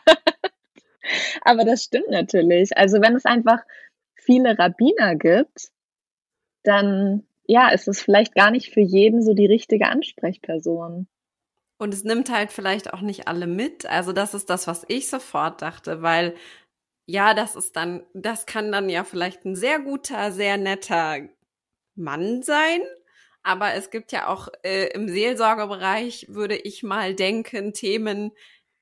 [1.41, 2.77] Aber das stimmt natürlich.
[2.77, 3.60] Also wenn es einfach
[4.15, 5.71] viele Rabbiner gibt,
[6.63, 11.08] dann ja, ist es vielleicht gar nicht für jeden so die richtige Ansprechperson.
[11.77, 13.85] Und es nimmt halt vielleicht auch nicht alle mit.
[13.85, 16.35] Also das ist das, was ich sofort dachte, weil
[17.07, 21.19] ja, das ist dann, das kann dann ja vielleicht ein sehr guter, sehr netter
[21.95, 22.81] Mann sein.
[23.43, 28.31] Aber es gibt ja auch äh, im Seelsorgebereich, würde ich mal denken, Themen,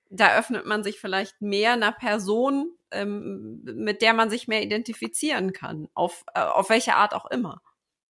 [0.10, 5.52] da öffnet man sich vielleicht mehr einer Person, ähm, mit der man sich mehr identifizieren
[5.52, 7.62] kann, auf, äh, auf welche Art auch immer.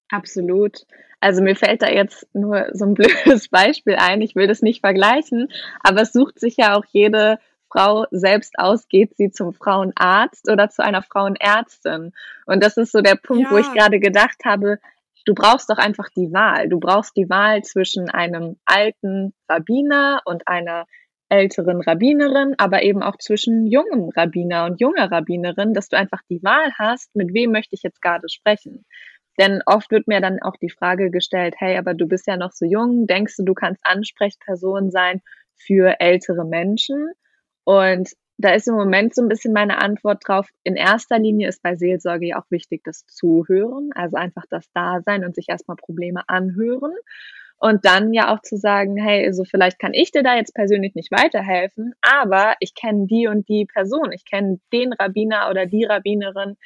[0.09, 0.85] Absolut.
[1.19, 4.21] Also mir fällt da jetzt nur so ein blödes Beispiel ein.
[4.21, 5.47] Ich will das nicht vergleichen,
[5.81, 7.39] aber es sucht sich ja auch jede
[7.71, 12.11] Frau selbst aus, geht sie zum Frauenarzt oder zu einer Frauenärztin.
[12.45, 13.51] Und das ist so der Punkt, ja.
[13.51, 14.79] wo ich gerade gedacht habe,
[15.25, 16.69] du brauchst doch einfach die Wahl.
[16.69, 20.85] Du brauchst die Wahl zwischen einem alten Rabbiner und einer
[21.29, 26.43] älteren Rabbinerin, aber eben auch zwischen jungem Rabbiner und junger Rabbinerin, dass du einfach die
[26.43, 28.85] Wahl hast, mit wem möchte ich jetzt gerade sprechen
[29.39, 32.51] Denn oft wird mir dann auch die Frage gestellt, hey, aber du bist ja noch
[32.51, 35.21] so jung, denkst du, du kannst Ansprechperson sein
[35.55, 37.11] für ältere Menschen?
[37.63, 40.49] Und da ist im Moment so ein bisschen meine Antwort drauf.
[40.63, 45.23] In erster Linie ist bei Seelsorge ja auch wichtig das Zuhören, also einfach das Dasein
[45.23, 46.93] und sich erstmal Probleme anhören.
[47.57, 50.95] Und dann ja auch zu sagen, hey, also vielleicht kann ich dir da jetzt persönlich
[50.95, 55.85] nicht weiterhelfen, aber ich kenne die und die Person, ich kenne den Rabbiner oder die
[55.85, 56.57] Rabbinerin,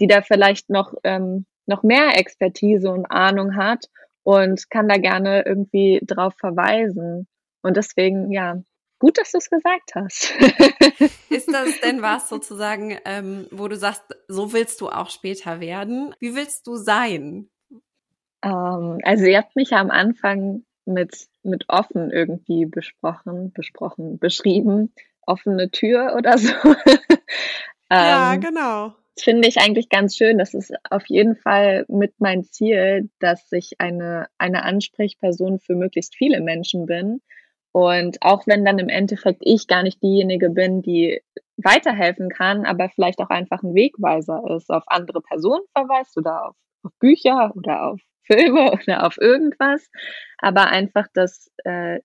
[0.00, 3.86] die da vielleicht noch, ähm, noch mehr Expertise und Ahnung hat
[4.22, 7.26] und kann da gerne irgendwie drauf verweisen.
[7.62, 8.62] Und deswegen, ja,
[8.98, 10.32] Gut, dass du es gesagt hast.
[11.30, 16.14] Ist das denn was sozusagen, ähm, wo du sagst, so willst du auch später werden?
[16.18, 17.50] Wie willst du sein?
[18.42, 24.94] Ähm, also ihr habt mich ja am Anfang mit, mit offen irgendwie besprochen, besprochen, beschrieben.
[25.26, 26.54] Offene Tür oder so.
[27.90, 28.94] ja, ähm, genau.
[29.16, 30.38] Das finde ich eigentlich ganz schön.
[30.38, 36.14] Das ist auf jeden Fall mit mein Ziel, dass ich eine, eine Ansprechperson für möglichst
[36.14, 37.22] viele Menschen bin
[37.76, 41.20] und auch wenn dann im Endeffekt ich gar nicht diejenige bin, die
[41.58, 46.56] weiterhelfen kann, aber vielleicht auch einfach ein Wegweiser ist, auf andere Personen verweist oder auf,
[46.84, 49.90] auf Bücher oder auf Filme oder auf irgendwas,
[50.38, 52.00] aber einfach, dass äh,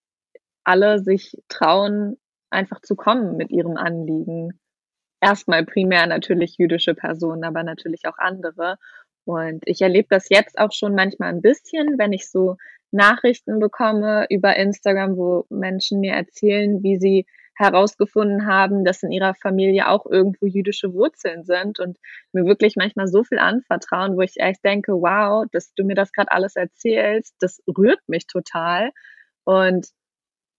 [0.66, 2.18] alle sich trauen,
[2.50, 4.60] einfach zu kommen mit ihrem Anliegen.
[5.22, 8.78] Erstmal primär natürlich jüdische Personen, aber natürlich auch andere.
[9.26, 12.58] Und ich erlebe das jetzt auch schon manchmal ein bisschen, wenn ich so
[12.92, 19.36] Nachrichten bekomme über Instagram, wo Menschen mir erzählen, wie sie herausgefunden haben, dass in ihrer
[19.36, 22.00] Familie auch irgendwo jüdische Wurzeln sind und
[22.34, 26.12] mir wirklich manchmal so viel anvertrauen, wo ich echt denke, wow, dass du mir das
[26.12, 28.92] gerade alles erzählst, das rührt mich total.
[29.44, 29.88] Und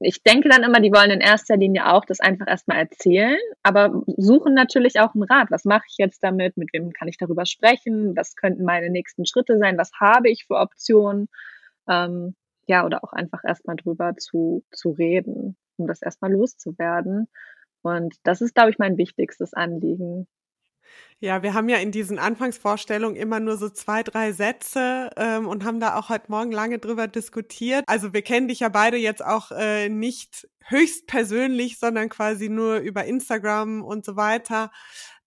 [0.03, 4.03] ich denke dann immer, die wollen in erster Linie auch das einfach erstmal erzählen, aber
[4.17, 5.51] suchen natürlich auch einen Rat.
[5.51, 6.57] Was mache ich jetzt damit?
[6.57, 8.17] Mit wem kann ich darüber sprechen?
[8.17, 9.79] Was könnten meine nächsten Schritte sein?
[9.79, 11.29] Was habe ich für Optionen?
[11.88, 12.35] ähm,
[12.67, 17.29] ja, oder auch einfach erstmal drüber zu, zu reden, um das erstmal loszuwerden.
[17.83, 20.29] Und das ist, glaube ich, mein wichtigstes Anliegen.
[21.20, 25.64] Ja, wir haben ja in diesen Anfangsvorstellungen immer nur so zwei, drei Sätze ähm, und
[25.64, 27.85] haben da auch heute Morgen lange drüber diskutiert.
[27.87, 32.78] Also wir kennen dich ja beide jetzt auch äh, nicht höchst persönlich, sondern quasi nur
[32.78, 34.72] über Instagram und so weiter.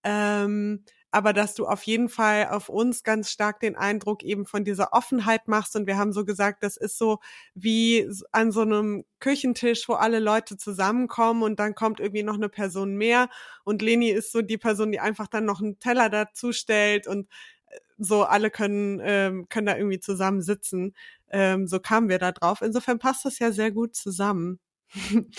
[0.04, 0.84] Ähm,
[1.15, 4.91] aber dass du auf jeden Fall auf uns ganz stark den Eindruck eben von dieser
[4.91, 5.78] Offenheit machst.
[5.78, 7.19] Und wir haben so gesagt, das ist so
[7.54, 12.49] wie an so einem Küchentisch, wo alle Leute zusammenkommen und dann kommt irgendwie noch eine
[12.49, 13.30] Person mehr.
[13.63, 17.30] Und Leni ist so die Person, die einfach dann noch einen Teller dazu stellt und
[17.69, 20.97] äh, so alle können, ähm, können da irgendwie zusammen sitzen.
[21.30, 22.62] Ähm, so kamen wir da drauf.
[22.62, 24.60] Insofern passt das ja sehr gut zusammen.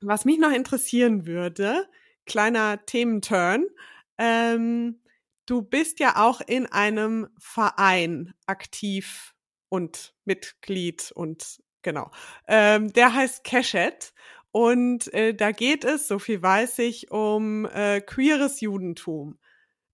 [0.00, 1.88] Was mich noch interessieren würde,
[2.26, 3.66] kleiner Thementurn.
[4.18, 5.00] Ähm,
[5.46, 9.34] du bist ja auch in einem Verein aktiv
[9.68, 12.10] und Mitglied und genau.
[12.48, 14.12] Ähm, der heißt Keshet.
[14.52, 19.38] Und äh, da geht es, so viel weiß ich, um äh, queeres Judentum.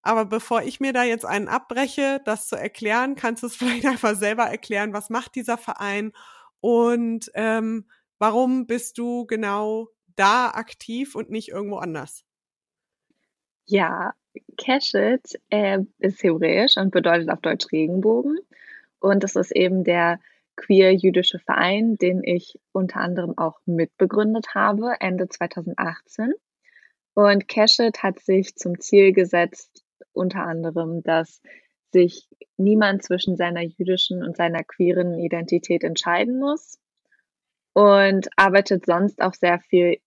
[0.02, 3.86] Aber bevor ich mir da jetzt einen abbreche, das zu erklären, kannst du es vielleicht
[3.86, 6.12] einfach selber erklären, was macht dieser Verein
[6.60, 12.24] und ähm, warum bist du genau da aktiv und nicht irgendwo anders?
[13.70, 14.14] Ja,
[14.56, 18.36] Keshet äh, ist hebräisch und bedeutet auf Deutsch Regenbogen.
[18.98, 20.18] Und das ist eben der
[20.56, 26.32] queer-jüdische Verein, den ich unter anderem auch mitbegründet habe, Ende 2018.
[27.14, 31.40] Und Keshet hat sich zum Ziel gesetzt, unter anderem, dass
[31.92, 36.80] sich niemand zwischen seiner jüdischen und seiner queeren Identität entscheiden muss
[37.72, 39.98] und arbeitet sonst auch sehr viel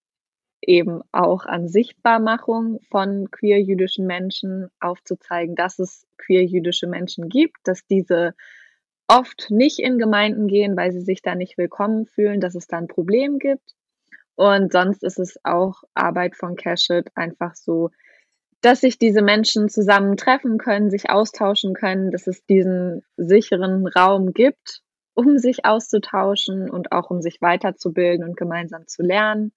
[0.68, 8.34] eben auch an Sichtbarmachung von queer-jüdischen Menschen aufzuzeigen, dass es queer-jüdische Menschen gibt, dass diese
[9.08, 12.78] oft nicht in Gemeinden gehen, weil sie sich da nicht willkommen fühlen, dass es da
[12.78, 13.76] ein Problem gibt.
[14.36, 17.92] Und sonst ist es auch Arbeit von Cashit einfach so,
[18.62, 24.34] dass sich diese Menschen zusammen treffen können, sich austauschen können, dass es diesen sicheren Raum
[24.34, 24.82] gibt,
[25.14, 29.52] um sich auszutauschen und auch um sich weiterzubilden und gemeinsam zu lernen.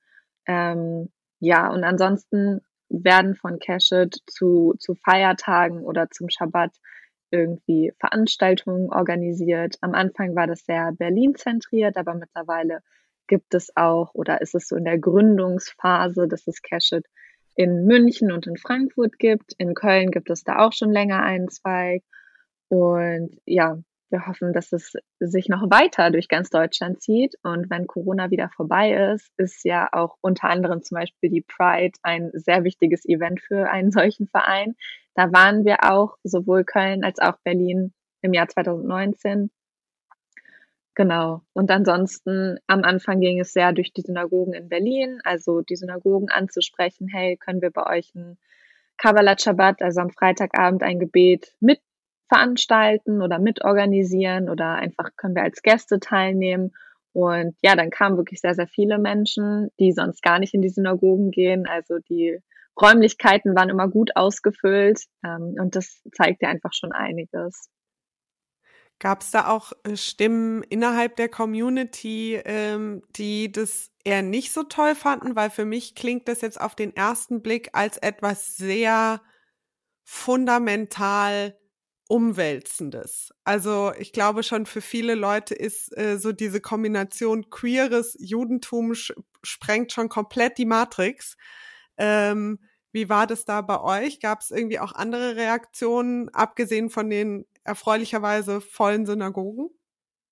[0.47, 6.73] Ähm, ja, und ansonsten werden von Keshet zu, zu Feiertagen oder zum Schabbat
[7.31, 9.77] irgendwie Veranstaltungen organisiert.
[9.81, 12.81] Am Anfang war das sehr Berlin zentriert, aber mittlerweile
[13.27, 17.05] gibt es auch oder ist es so in der Gründungsphase, dass es Keshet
[17.57, 19.55] in München und in Frankfurt gibt.
[19.59, 22.05] In Köln gibt es da auch schon länger einen Zweig.
[22.69, 23.79] Und ja,
[24.11, 27.37] wir hoffen, dass es sich noch weiter durch ganz Deutschland zieht.
[27.43, 31.99] Und wenn Corona wieder vorbei ist, ist ja auch unter anderem zum Beispiel die Pride
[32.03, 34.77] ein sehr wichtiges Event für einen solchen Verein.
[35.15, 37.93] Da waren wir auch, sowohl Köln als auch Berlin,
[38.23, 39.51] im Jahr 2019.
[40.95, 41.43] Genau.
[41.53, 46.31] Und ansonsten am Anfang ging es sehr durch die Synagogen in Berlin, also die Synagogen
[46.31, 48.39] anzusprechen, hey, können wir bei euch ein
[48.97, 51.81] Kabbalat Shabbat, also am Freitagabend ein Gebet mit
[52.29, 56.73] veranstalten oder mitorganisieren oder einfach können wir als Gäste teilnehmen.
[57.13, 60.69] Und ja, dann kamen wirklich sehr, sehr viele Menschen, die sonst gar nicht in die
[60.69, 61.67] Synagogen gehen.
[61.67, 62.39] Also die
[62.81, 67.71] Räumlichkeiten waren immer gut ausgefüllt ähm, und das zeigt ja einfach schon einiges.
[68.99, 74.63] Gab es da auch äh, Stimmen innerhalb der Community, ähm, die das eher nicht so
[74.63, 75.37] toll fanden?
[75.37, 79.21] Weil für mich klingt das jetzt auf den ersten Blick als etwas sehr
[80.05, 81.59] fundamental
[82.09, 83.33] Umwälzendes.
[83.45, 88.95] Also ich glaube schon für viele Leute ist äh, so diese Kombination queeres Judentum
[89.43, 91.37] sprengt schon komplett die Matrix.
[91.99, 92.61] Ähm,
[92.93, 94.21] wie war das da bei euch?
[94.21, 99.69] Gab es irgendwie auch andere Reaktionen, abgesehen von den erfreulicherweise vollen Synagogen?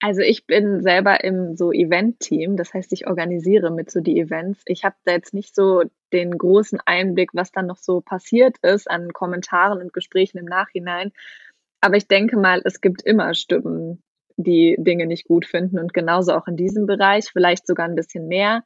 [0.00, 4.62] Also ich bin selber im so Event-Team, das heißt, ich organisiere mit so die Events.
[4.66, 8.90] Ich habe da jetzt nicht so den großen Einblick, was dann noch so passiert ist
[8.90, 11.12] an Kommentaren und Gesprächen im Nachhinein.
[11.84, 14.02] Aber ich denke mal, es gibt immer Stimmen,
[14.38, 18.26] die Dinge nicht gut finden und genauso auch in diesem Bereich, vielleicht sogar ein bisschen
[18.26, 18.62] mehr.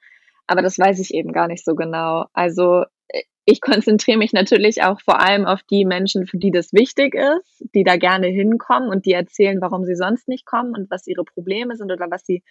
[0.46, 2.26] Aber das weiß ich eben gar nicht so genau.
[2.32, 6.72] Also äh, ich konzentriere mich natürlich auch vor allem auf die Menschen, für die das
[6.72, 10.88] wichtig ist, die da gerne hinkommen und die erzählen, warum sie sonst nicht kommen und
[10.88, 12.44] was ihre Probleme sind oder was sie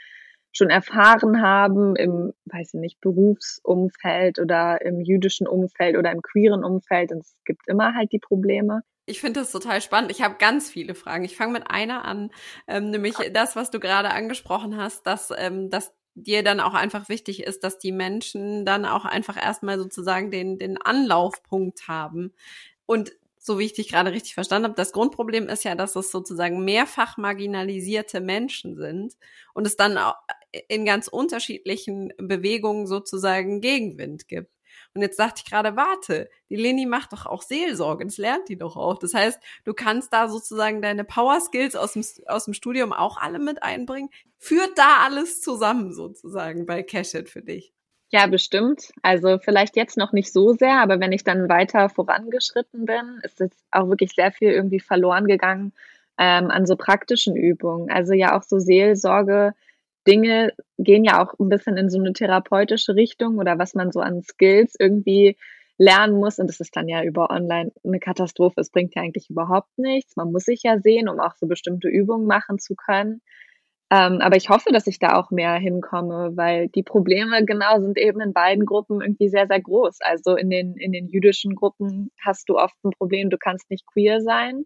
[0.52, 6.66] schon erfahren haben im, weiß ich nicht, Berufsumfeld oder im jüdischen Umfeld oder im queeren
[6.66, 7.14] Umfeld.
[7.14, 8.82] Und es gibt immer halt die Probleme.
[9.10, 10.12] Ich finde das total spannend.
[10.12, 11.24] Ich habe ganz viele Fragen.
[11.24, 12.30] Ich fange mit einer an,
[12.68, 17.08] ähm, nämlich das, was du gerade angesprochen hast, dass, ähm, dass dir dann auch einfach
[17.08, 22.34] wichtig ist, dass die Menschen dann auch einfach erstmal sozusagen den, den Anlaufpunkt haben.
[22.86, 26.12] Und so wie ich dich gerade richtig verstanden habe, das Grundproblem ist ja, dass es
[26.12, 29.14] sozusagen mehrfach marginalisierte Menschen sind
[29.54, 30.16] und es dann auch
[30.68, 34.57] in ganz unterschiedlichen Bewegungen sozusagen Gegenwind gibt.
[34.94, 38.58] Und jetzt dachte ich gerade, warte, die Leni macht doch auch Seelsorge, das lernt die
[38.58, 38.98] doch auch.
[38.98, 43.18] Das heißt, du kannst da sozusagen deine Power Skills aus dem, aus dem Studium auch
[43.18, 44.10] alle mit einbringen.
[44.38, 47.74] Führt da alles zusammen sozusagen bei Cashit für dich?
[48.10, 48.92] Ja, bestimmt.
[49.02, 53.40] Also vielleicht jetzt noch nicht so sehr, aber wenn ich dann weiter vorangeschritten bin, ist
[53.42, 55.74] jetzt auch wirklich sehr viel irgendwie verloren gegangen
[56.18, 57.92] ähm, an so praktischen Übungen.
[57.92, 59.54] Also ja auch so Seelsorge
[60.08, 64.00] Dinge gehen ja auch ein bisschen in so eine therapeutische Richtung oder was man so
[64.00, 65.38] an Skills irgendwie
[65.78, 66.40] lernen muss.
[66.40, 68.62] Und das ist dann ja über online eine Katastrophe.
[68.62, 70.16] Es bringt ja eigentlich überhaupt nichts.
[70.16, 73.22] Man muss sich ja sehen, um auch so bestimmte Übungen machen zu können.
[73.90, 77.98] Ähm, aber ich hoffe, dass ich da auch mehr hinkomme, weil die Probleme genau sind
[77.98, 80.00] eben in beiden Gruppen irgendwie sehr, sehr groß.
[80.02, 83.86] Also in den, in den jüdischen Gruppen hast du oft ein Problem, du kannst nicht
[83.88, 84.66] queer sein.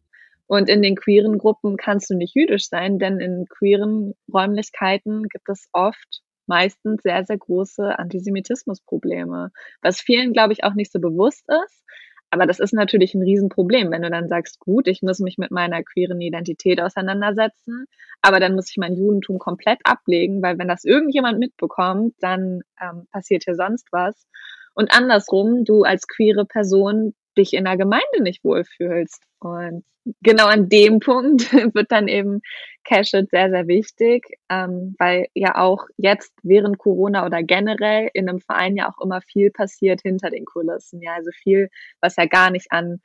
[0.52, 5.48] Und in den queeren Gruppen kannst du nicht jüdisch sein, denn in queeren Räumlichkeiten gibt
[5.48, 11.46] es oft meistens sehr, sehr große Antisemitismusprobleme, was vielen, glaube ich, auch nicht so bewusst
[11.48, 11.86] ist.
[12.32, 15.52] Aber das ist natürlich ein Riesenproblem, wenn du dann sagst, gut, ich muss mich mit
[15.52, 17.86] meiner queeren Identität auseinandersetzen,
[18.22, 23.08] aber dann muss ich mein Judentum komplett ablegen, weil wenn das irgendjemand mitbekommt, dann ähm,
[23.10, 24.28] passiert hier sonst was.
[24.74, 29.24] Und andersrum, du als queere Person dich in der Gemeinde nicht wohlfühlst.
[29.40, 29.84] Und
[30.22, 32.42] genau an dem Punkt wird dann eben
[32.84, 38.40] Cashit sehr, sehr wichtig, ähm, weil ja auch jetzt während Corona oder generell in einem
[38.40, 41.02] Verein ja auch immer viel passiert hinter den Kulissen.
[41.02, 41.70] Ja, also viel,
[42.02, 43.00] was ja gar nicht an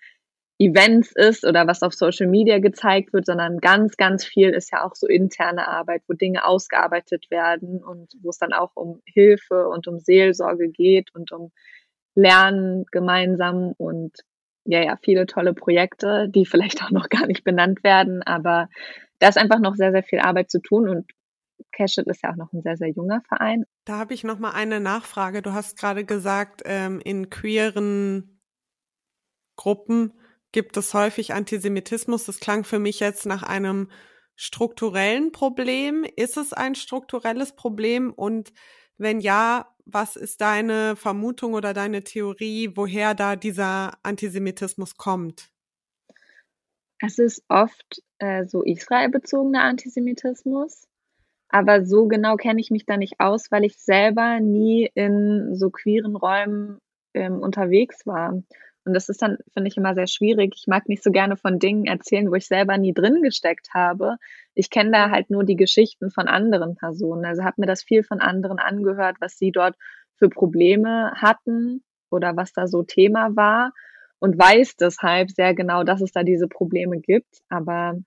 [0.59, 4.85] Events ist oder was auf Social Media gezeigt wird, sondern ganz, ganz viel ist ja
[4.85, 9.69] auch so interne Arbeit, wo Dinge ausgearbeitet werden und wo es dann auch um Hilfe
[9.69, 11.53] und um Seelsorge geht und um
[12.17, 14.13] Lernen gemeinsam und
[14.65, 18.69] ja, ja, viele tolle Projekte, die vielleicht auch noch gar nicht benannt werden, aber
[19.21, 21.07] da ist einfach noch sehr, sehr viel Arbeit zu tun und
[21.73, 23.65] Cashit ist ja auch noch ein sehr, sehr junger Verein.
[23.85, 25.41] Da habe ich noch mal eine Nachfrage.
[25.41, 28.41] Du hast gerade gesagt, ähm, in queeren
[29.57, 30.13] Gruppen
[30.53, 32.25] gibt es häufig Antisemitismus.
[32.25, 33.91] Das klang für mich jetzt nach einem
[34.35, 36.05] strukturellen Problem.
[36.17, 38.13] Ist es ein strukturelles Problem?
[38.13, 38.53] Und
[38.99, 45.51] wenn ja, was ist deine Vermutung oder deine Theorie, woher da dieser Antisemitismus kommt?
[46.99, 50.89] Es ist oft äh, so israelbezogener Antisemitismus,
[51.49, 55.71] aber so genau kenne ich mich da nicht aus, weil ich selber nie in so
[55.71, 56.79] queeren Räumen
[57.15, 58.43] ähm, unterwegs war.
[58.87, 60.55] Und das ist dann, finde ich, immer sehr schwierig.
[60.57, 64.17] Ich mag nicht so gerne von Dingen erzählen, wo ich selber nie drin gesteckt habe.
[64.55, 67.25] Ich kenne da halt nur die Geschichten von anderen Personen.
[67.25, 69.75] Also habe mir das viel von anderen angehört, was sie dort
[70.15, 73.73] für Probleme hatten oder was da so Thema war
[74.21, 77.43] und weiß deshalb sehr genau, dass es da diese Probleme gibt.
[77.49, 77.99] Aber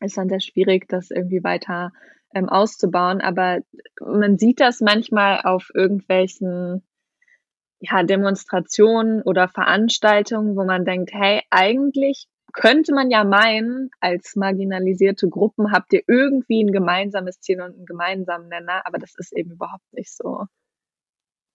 [0.00, 1.92] ist dann sehr schwierig, das irgendwie weiter
[2.32, 3.20] ähm, auszubauen.
[3.20, 3.58] Aber
[4.00, 6.82] man sieht das manchmal auf irgendwelchen
[7.80, 15.28] ja, Demonstrationen oder Veranstaltungen, wo man denkt, hey, eigentlich könnte man ja meinen, als marginalisierte
[15.28, 19.52] Gruppen habt ihr irgendwie ein gemeinsames Ziel und einen gemeinsamen Nenner, aber das ist eben
[19.52, 20.46] überhaupt nicht so.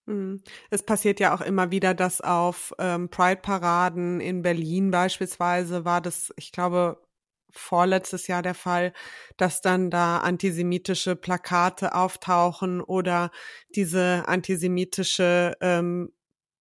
[0.07, 0.41] Mhm.
[0.69, 6.33] Es passiert ja auch immer wieder, dass auf ähm, Pride-Paraden in Berlin beispielsweise war das,
[6.37, 7.01] ich glaube,
[7.57, 8.93] vorletztes Jahr der Fall,
[9.37, 13.31] dass dann da antisemitische Plakate auftauchen oder
[13.75, 16.11] diese antisemitische ähm,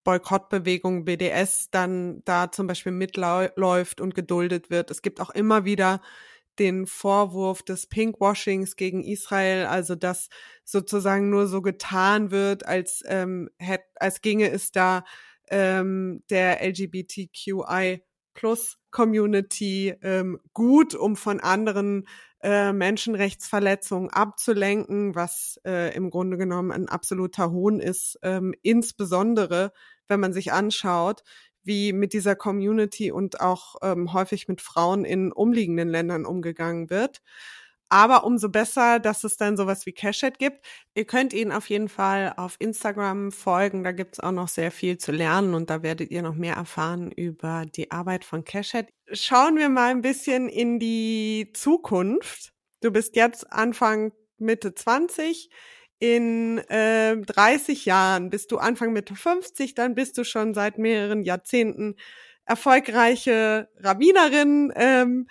[0.05, 4.91] Boykottbewegung BDS dann da zum Beispiel mitläuft und geduldet wird.
[4.91, 6.01] Es gibt auch immer wieder
[6.59, 10.29] den Vorwurf des Pinkwashings gegen Israel, also dass
[10.63, 15.05] sozusagen nur so getan wird, als ähm, hätt, als ginge es da
[15.49, 18.03] ähm, der LGBTQI
[18.35, 22.07] Plus Community ähm, gut, um von anderen
[22.43, 29.73] äh, Menschenrechtsverletzungen abzulenken, was äh, im Grunde genommen ein absoluter Hohn ist, ähm, insbesondere
[30.09, 31.23] wenn man sich anschaut,
[31.63, 37.23] wie mit dieser Community und auch ähm, häufig mit Frauen in umliegenden Ländern umgegangen wird.
[37.89, 40.65] Aber umso besser, dass es dann sowas wie Cashet gibt.
[40.95, 43.85] Ihr könnt ihnen auf jeden Fall auf Instagram folgen.
[43.85, 46.55] Da gibt es auch noch sehr viel zu lernen und da werdet ihr noch mehr
[46.55, 48.89] erfahren über die Arbeit von Cashet.
[49.13, 52.53] Schauen wir mal ein bisschen in die Zukunft.
[52.81, 55.51] Du bist jetzt Anfang Mitte 20
[55.99, 61.23] in äh, 30 Jahren bist du Anfang Mitte 50, dann bist du schon seit mehreren
[61.23, 61.97] Jahrzehnten
[62.45, 64.73] erfolgreiche Rabbinerin.
[64.77, 65.29] Ähm,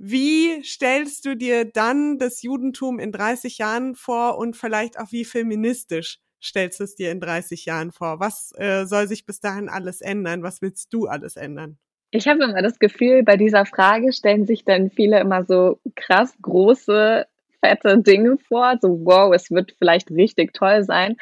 [0.00, 5.24] wie stellst du dir dann das Judentum in 30 Jahren vor und vielleicht auch wie
[5.24, 8.20] feministisch stellst du es dir in 30 Jahren vor?
[8.20, 10.44] Was äh, soll sich bis dahin alles ändern?
[10.44, 11.78] Was willst du alles ändern?
[12.12, 16.32] Ich habe immer das Gefühl, bei dieser Frage stellen sich dann viele immer so krass
[16.40, 17.26] große
[17.60, 21.16] fette Dinge vor, so wow, es wird vielleicht richtig toll sein.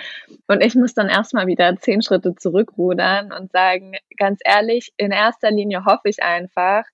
[0.49, 5.51] Und ich muss dann erstmal wieder zehn Schritte zurückrudern und sagen, ganz ehrlich, in erster
[5.51, 6.85] Linie hoffe ich einfach,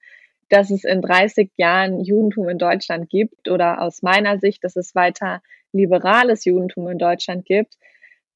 [0.53, 4.95] dass es in 30 Jahren Judentum in Deutschland gibt oder aus meiner Sicht, dass es
[4.95, 5.41] weiter
[5.73, 7.75] liberales Judentum in Deutschland gibt,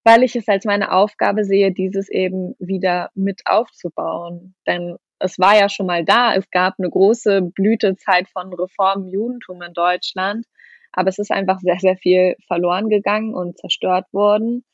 [0.02, 4.54] weil ich es als meine Aufgabe sehe, dieses eben wieder mit aufzubauen.
[4.66, 9.60] Denn es war ja schon mal da, es gab eine große Blütezeit von Reformen Judentum
[9.60, 10.46] in Deutschland.
[10.92, 14.64] Aber es ist einfach sehr, sehr viel verloren gegangen und zerstört worden.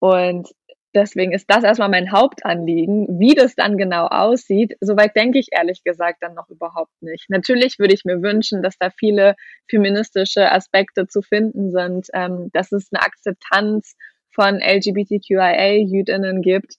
[0.00, 0.50] Und
[0.94, 3.18] deswegen ist das erstmal mein Hauptanliegen.
[3.18, 7.28] Wie das dann genau aussieht, soweit denke ich ehrlich gesagt dann noch überhaupt nicht.
[7.28, 9.34] Natürlich würde ich mir wünschen, dass da viele
[9.68, 13.96] feministische Aspekte zu finden sind, ähm, dass es eine Akzeptanz
[14.30, 16.76] von LGBTQIA-Jüdinnen gibt.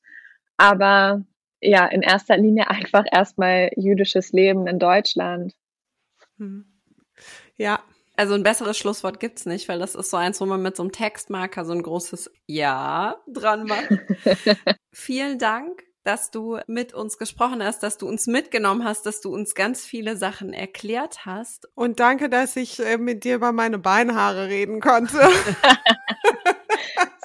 [0.58, 1.24] Aber
[1.62, 5.54] ja, in erster Linie einfach erstmal jüdisches Leben in Deutschland.
[6.38, 6.66] Hm.
[7.58, 7.84] Ja,
[8.22, 10.84] also ein besseres Schlusswort gibt's nicht, weil das ist so eins, wo man mit so
[10.84, 13.90] einem Textmarker so ein großes Ja dran macht.
[14.92, 19.34] Vielen Dank, dass du mit uns gesprochen hast, dass du uns mitgenommen hast, dass du
[19.34, 21.68] uns ganz viele Sachen erklärt hast.
[21.74, 25.18] Und danke, dass ich äh, mit dir über meine Beinhaare reden konnte.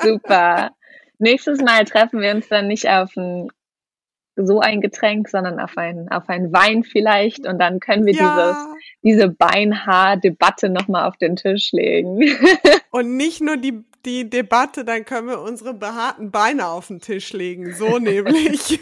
[0.00, 0.70] Super.
[1.18, 3.48] Nächstes Mal treffen wir uns dann nicht auf ein
[4.36, 7.46] so ein Getränk, sondern auf ein, auf ein Wein vielleicht.
[7.46, 8.36] Und dann können wir ja.
[8.36, 8.66] dieses,
[9.02, 12.20] diese Beinhaar-Debatte nochmal auf den Tisch legen.
[12.90, 17.32] Und nicht nur die, die Debatte, dann können wir unsere behaarten Beine auf den Tisch
[17.32, 17.74] legen.
[17.74, 18.78] So nämlich.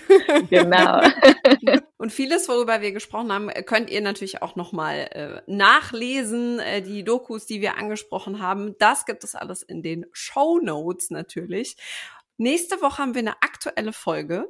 [0.51, 1.03] genau.
[1.97, 6.59] Und vieles, worüber wir gesprochen haben, könnt ihr natürlich auch nochmal äh, nachlesen.
[6.59, 11.11] Äh, die Dokus, die wir angesprochen haben, das gibt es alles in den Show Notes
[11.11, 11.77] natürlich.
[12.37, 14.49] Nächste Woche haben wir eine aktuelle Folge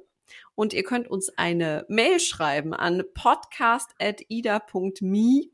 [0.55, 5.51] und ihr könnt uns eine Mail schreiben an podcast.ida.me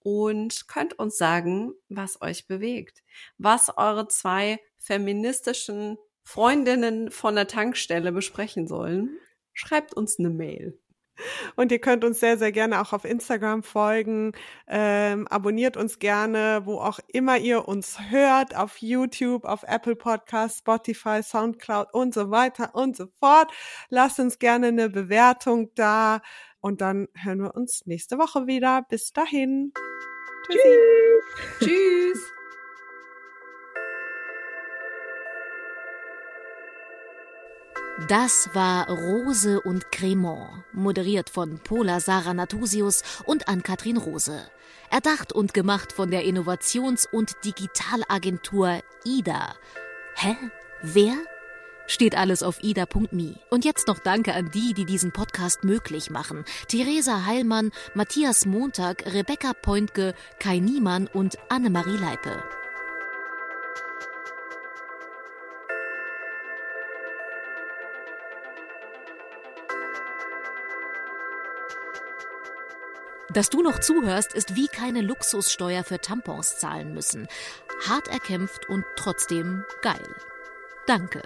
[0.00, 3.02] und könnt uns sagen, was euch bewegt,
[3.38, 9.18] was eure zwei feministischen Freundinnen von der Tankstelle besprechen sollen.
[9.52, 10.78] Schreibt uns eine Mail.
[11.56, 14.32] Und ihr könnt uns sehr, sehr gerne auch auf Instagram folgen.
[14.68, 20.58] Ähm, abonniert uns gerne, wo auch immer ihr uns hört, auf YouTube, auf Apple Podcasts,
[20.58, 23.50] Spotify, Soundcloud und so weiter und so fort.
[23.88, 26.20] Lasst uns gerne eine Bewertung da
[26.60, 28.82] und dann hören wir uns nächste Woche wieder.
[28.88, 29.72] Bis dahin.
[30.46, 30.58] Tschüssi.
[31.58, 31.68] Tschüss.
[31.68, 31.95] Tschüss.
[38.08, 44.42] Das war Rose und Cremant, moderiert von Pola Sarah Natusius und Ann-Kathrin Rose.
[44.90, 49.56] Erdacht und gemacht von der Innovations- und Digitalagentur IDA.
[50.14, 50.36] Hä?
[50.82, 51.14] Wer?
[51.86, 53.36] Steht alles auf ida.me.
[53.48, 56.44] Und jetzt noch Danke an die, die diesen Podcast möglich machen.
[56.68, 62.42] Theresa Heilmann, Matthias Montag, Rebecca Pointke, Kai Niemann und Annemarie Leipe.
[73.36, 77.28] Dass du noch zuhörst, ist wie keine Luxussteuer für Tampons zahlen müssen.
[77.86, 80.08] Hart erkämpft und trotzdem geil.
[80.86, 81.20] Danke.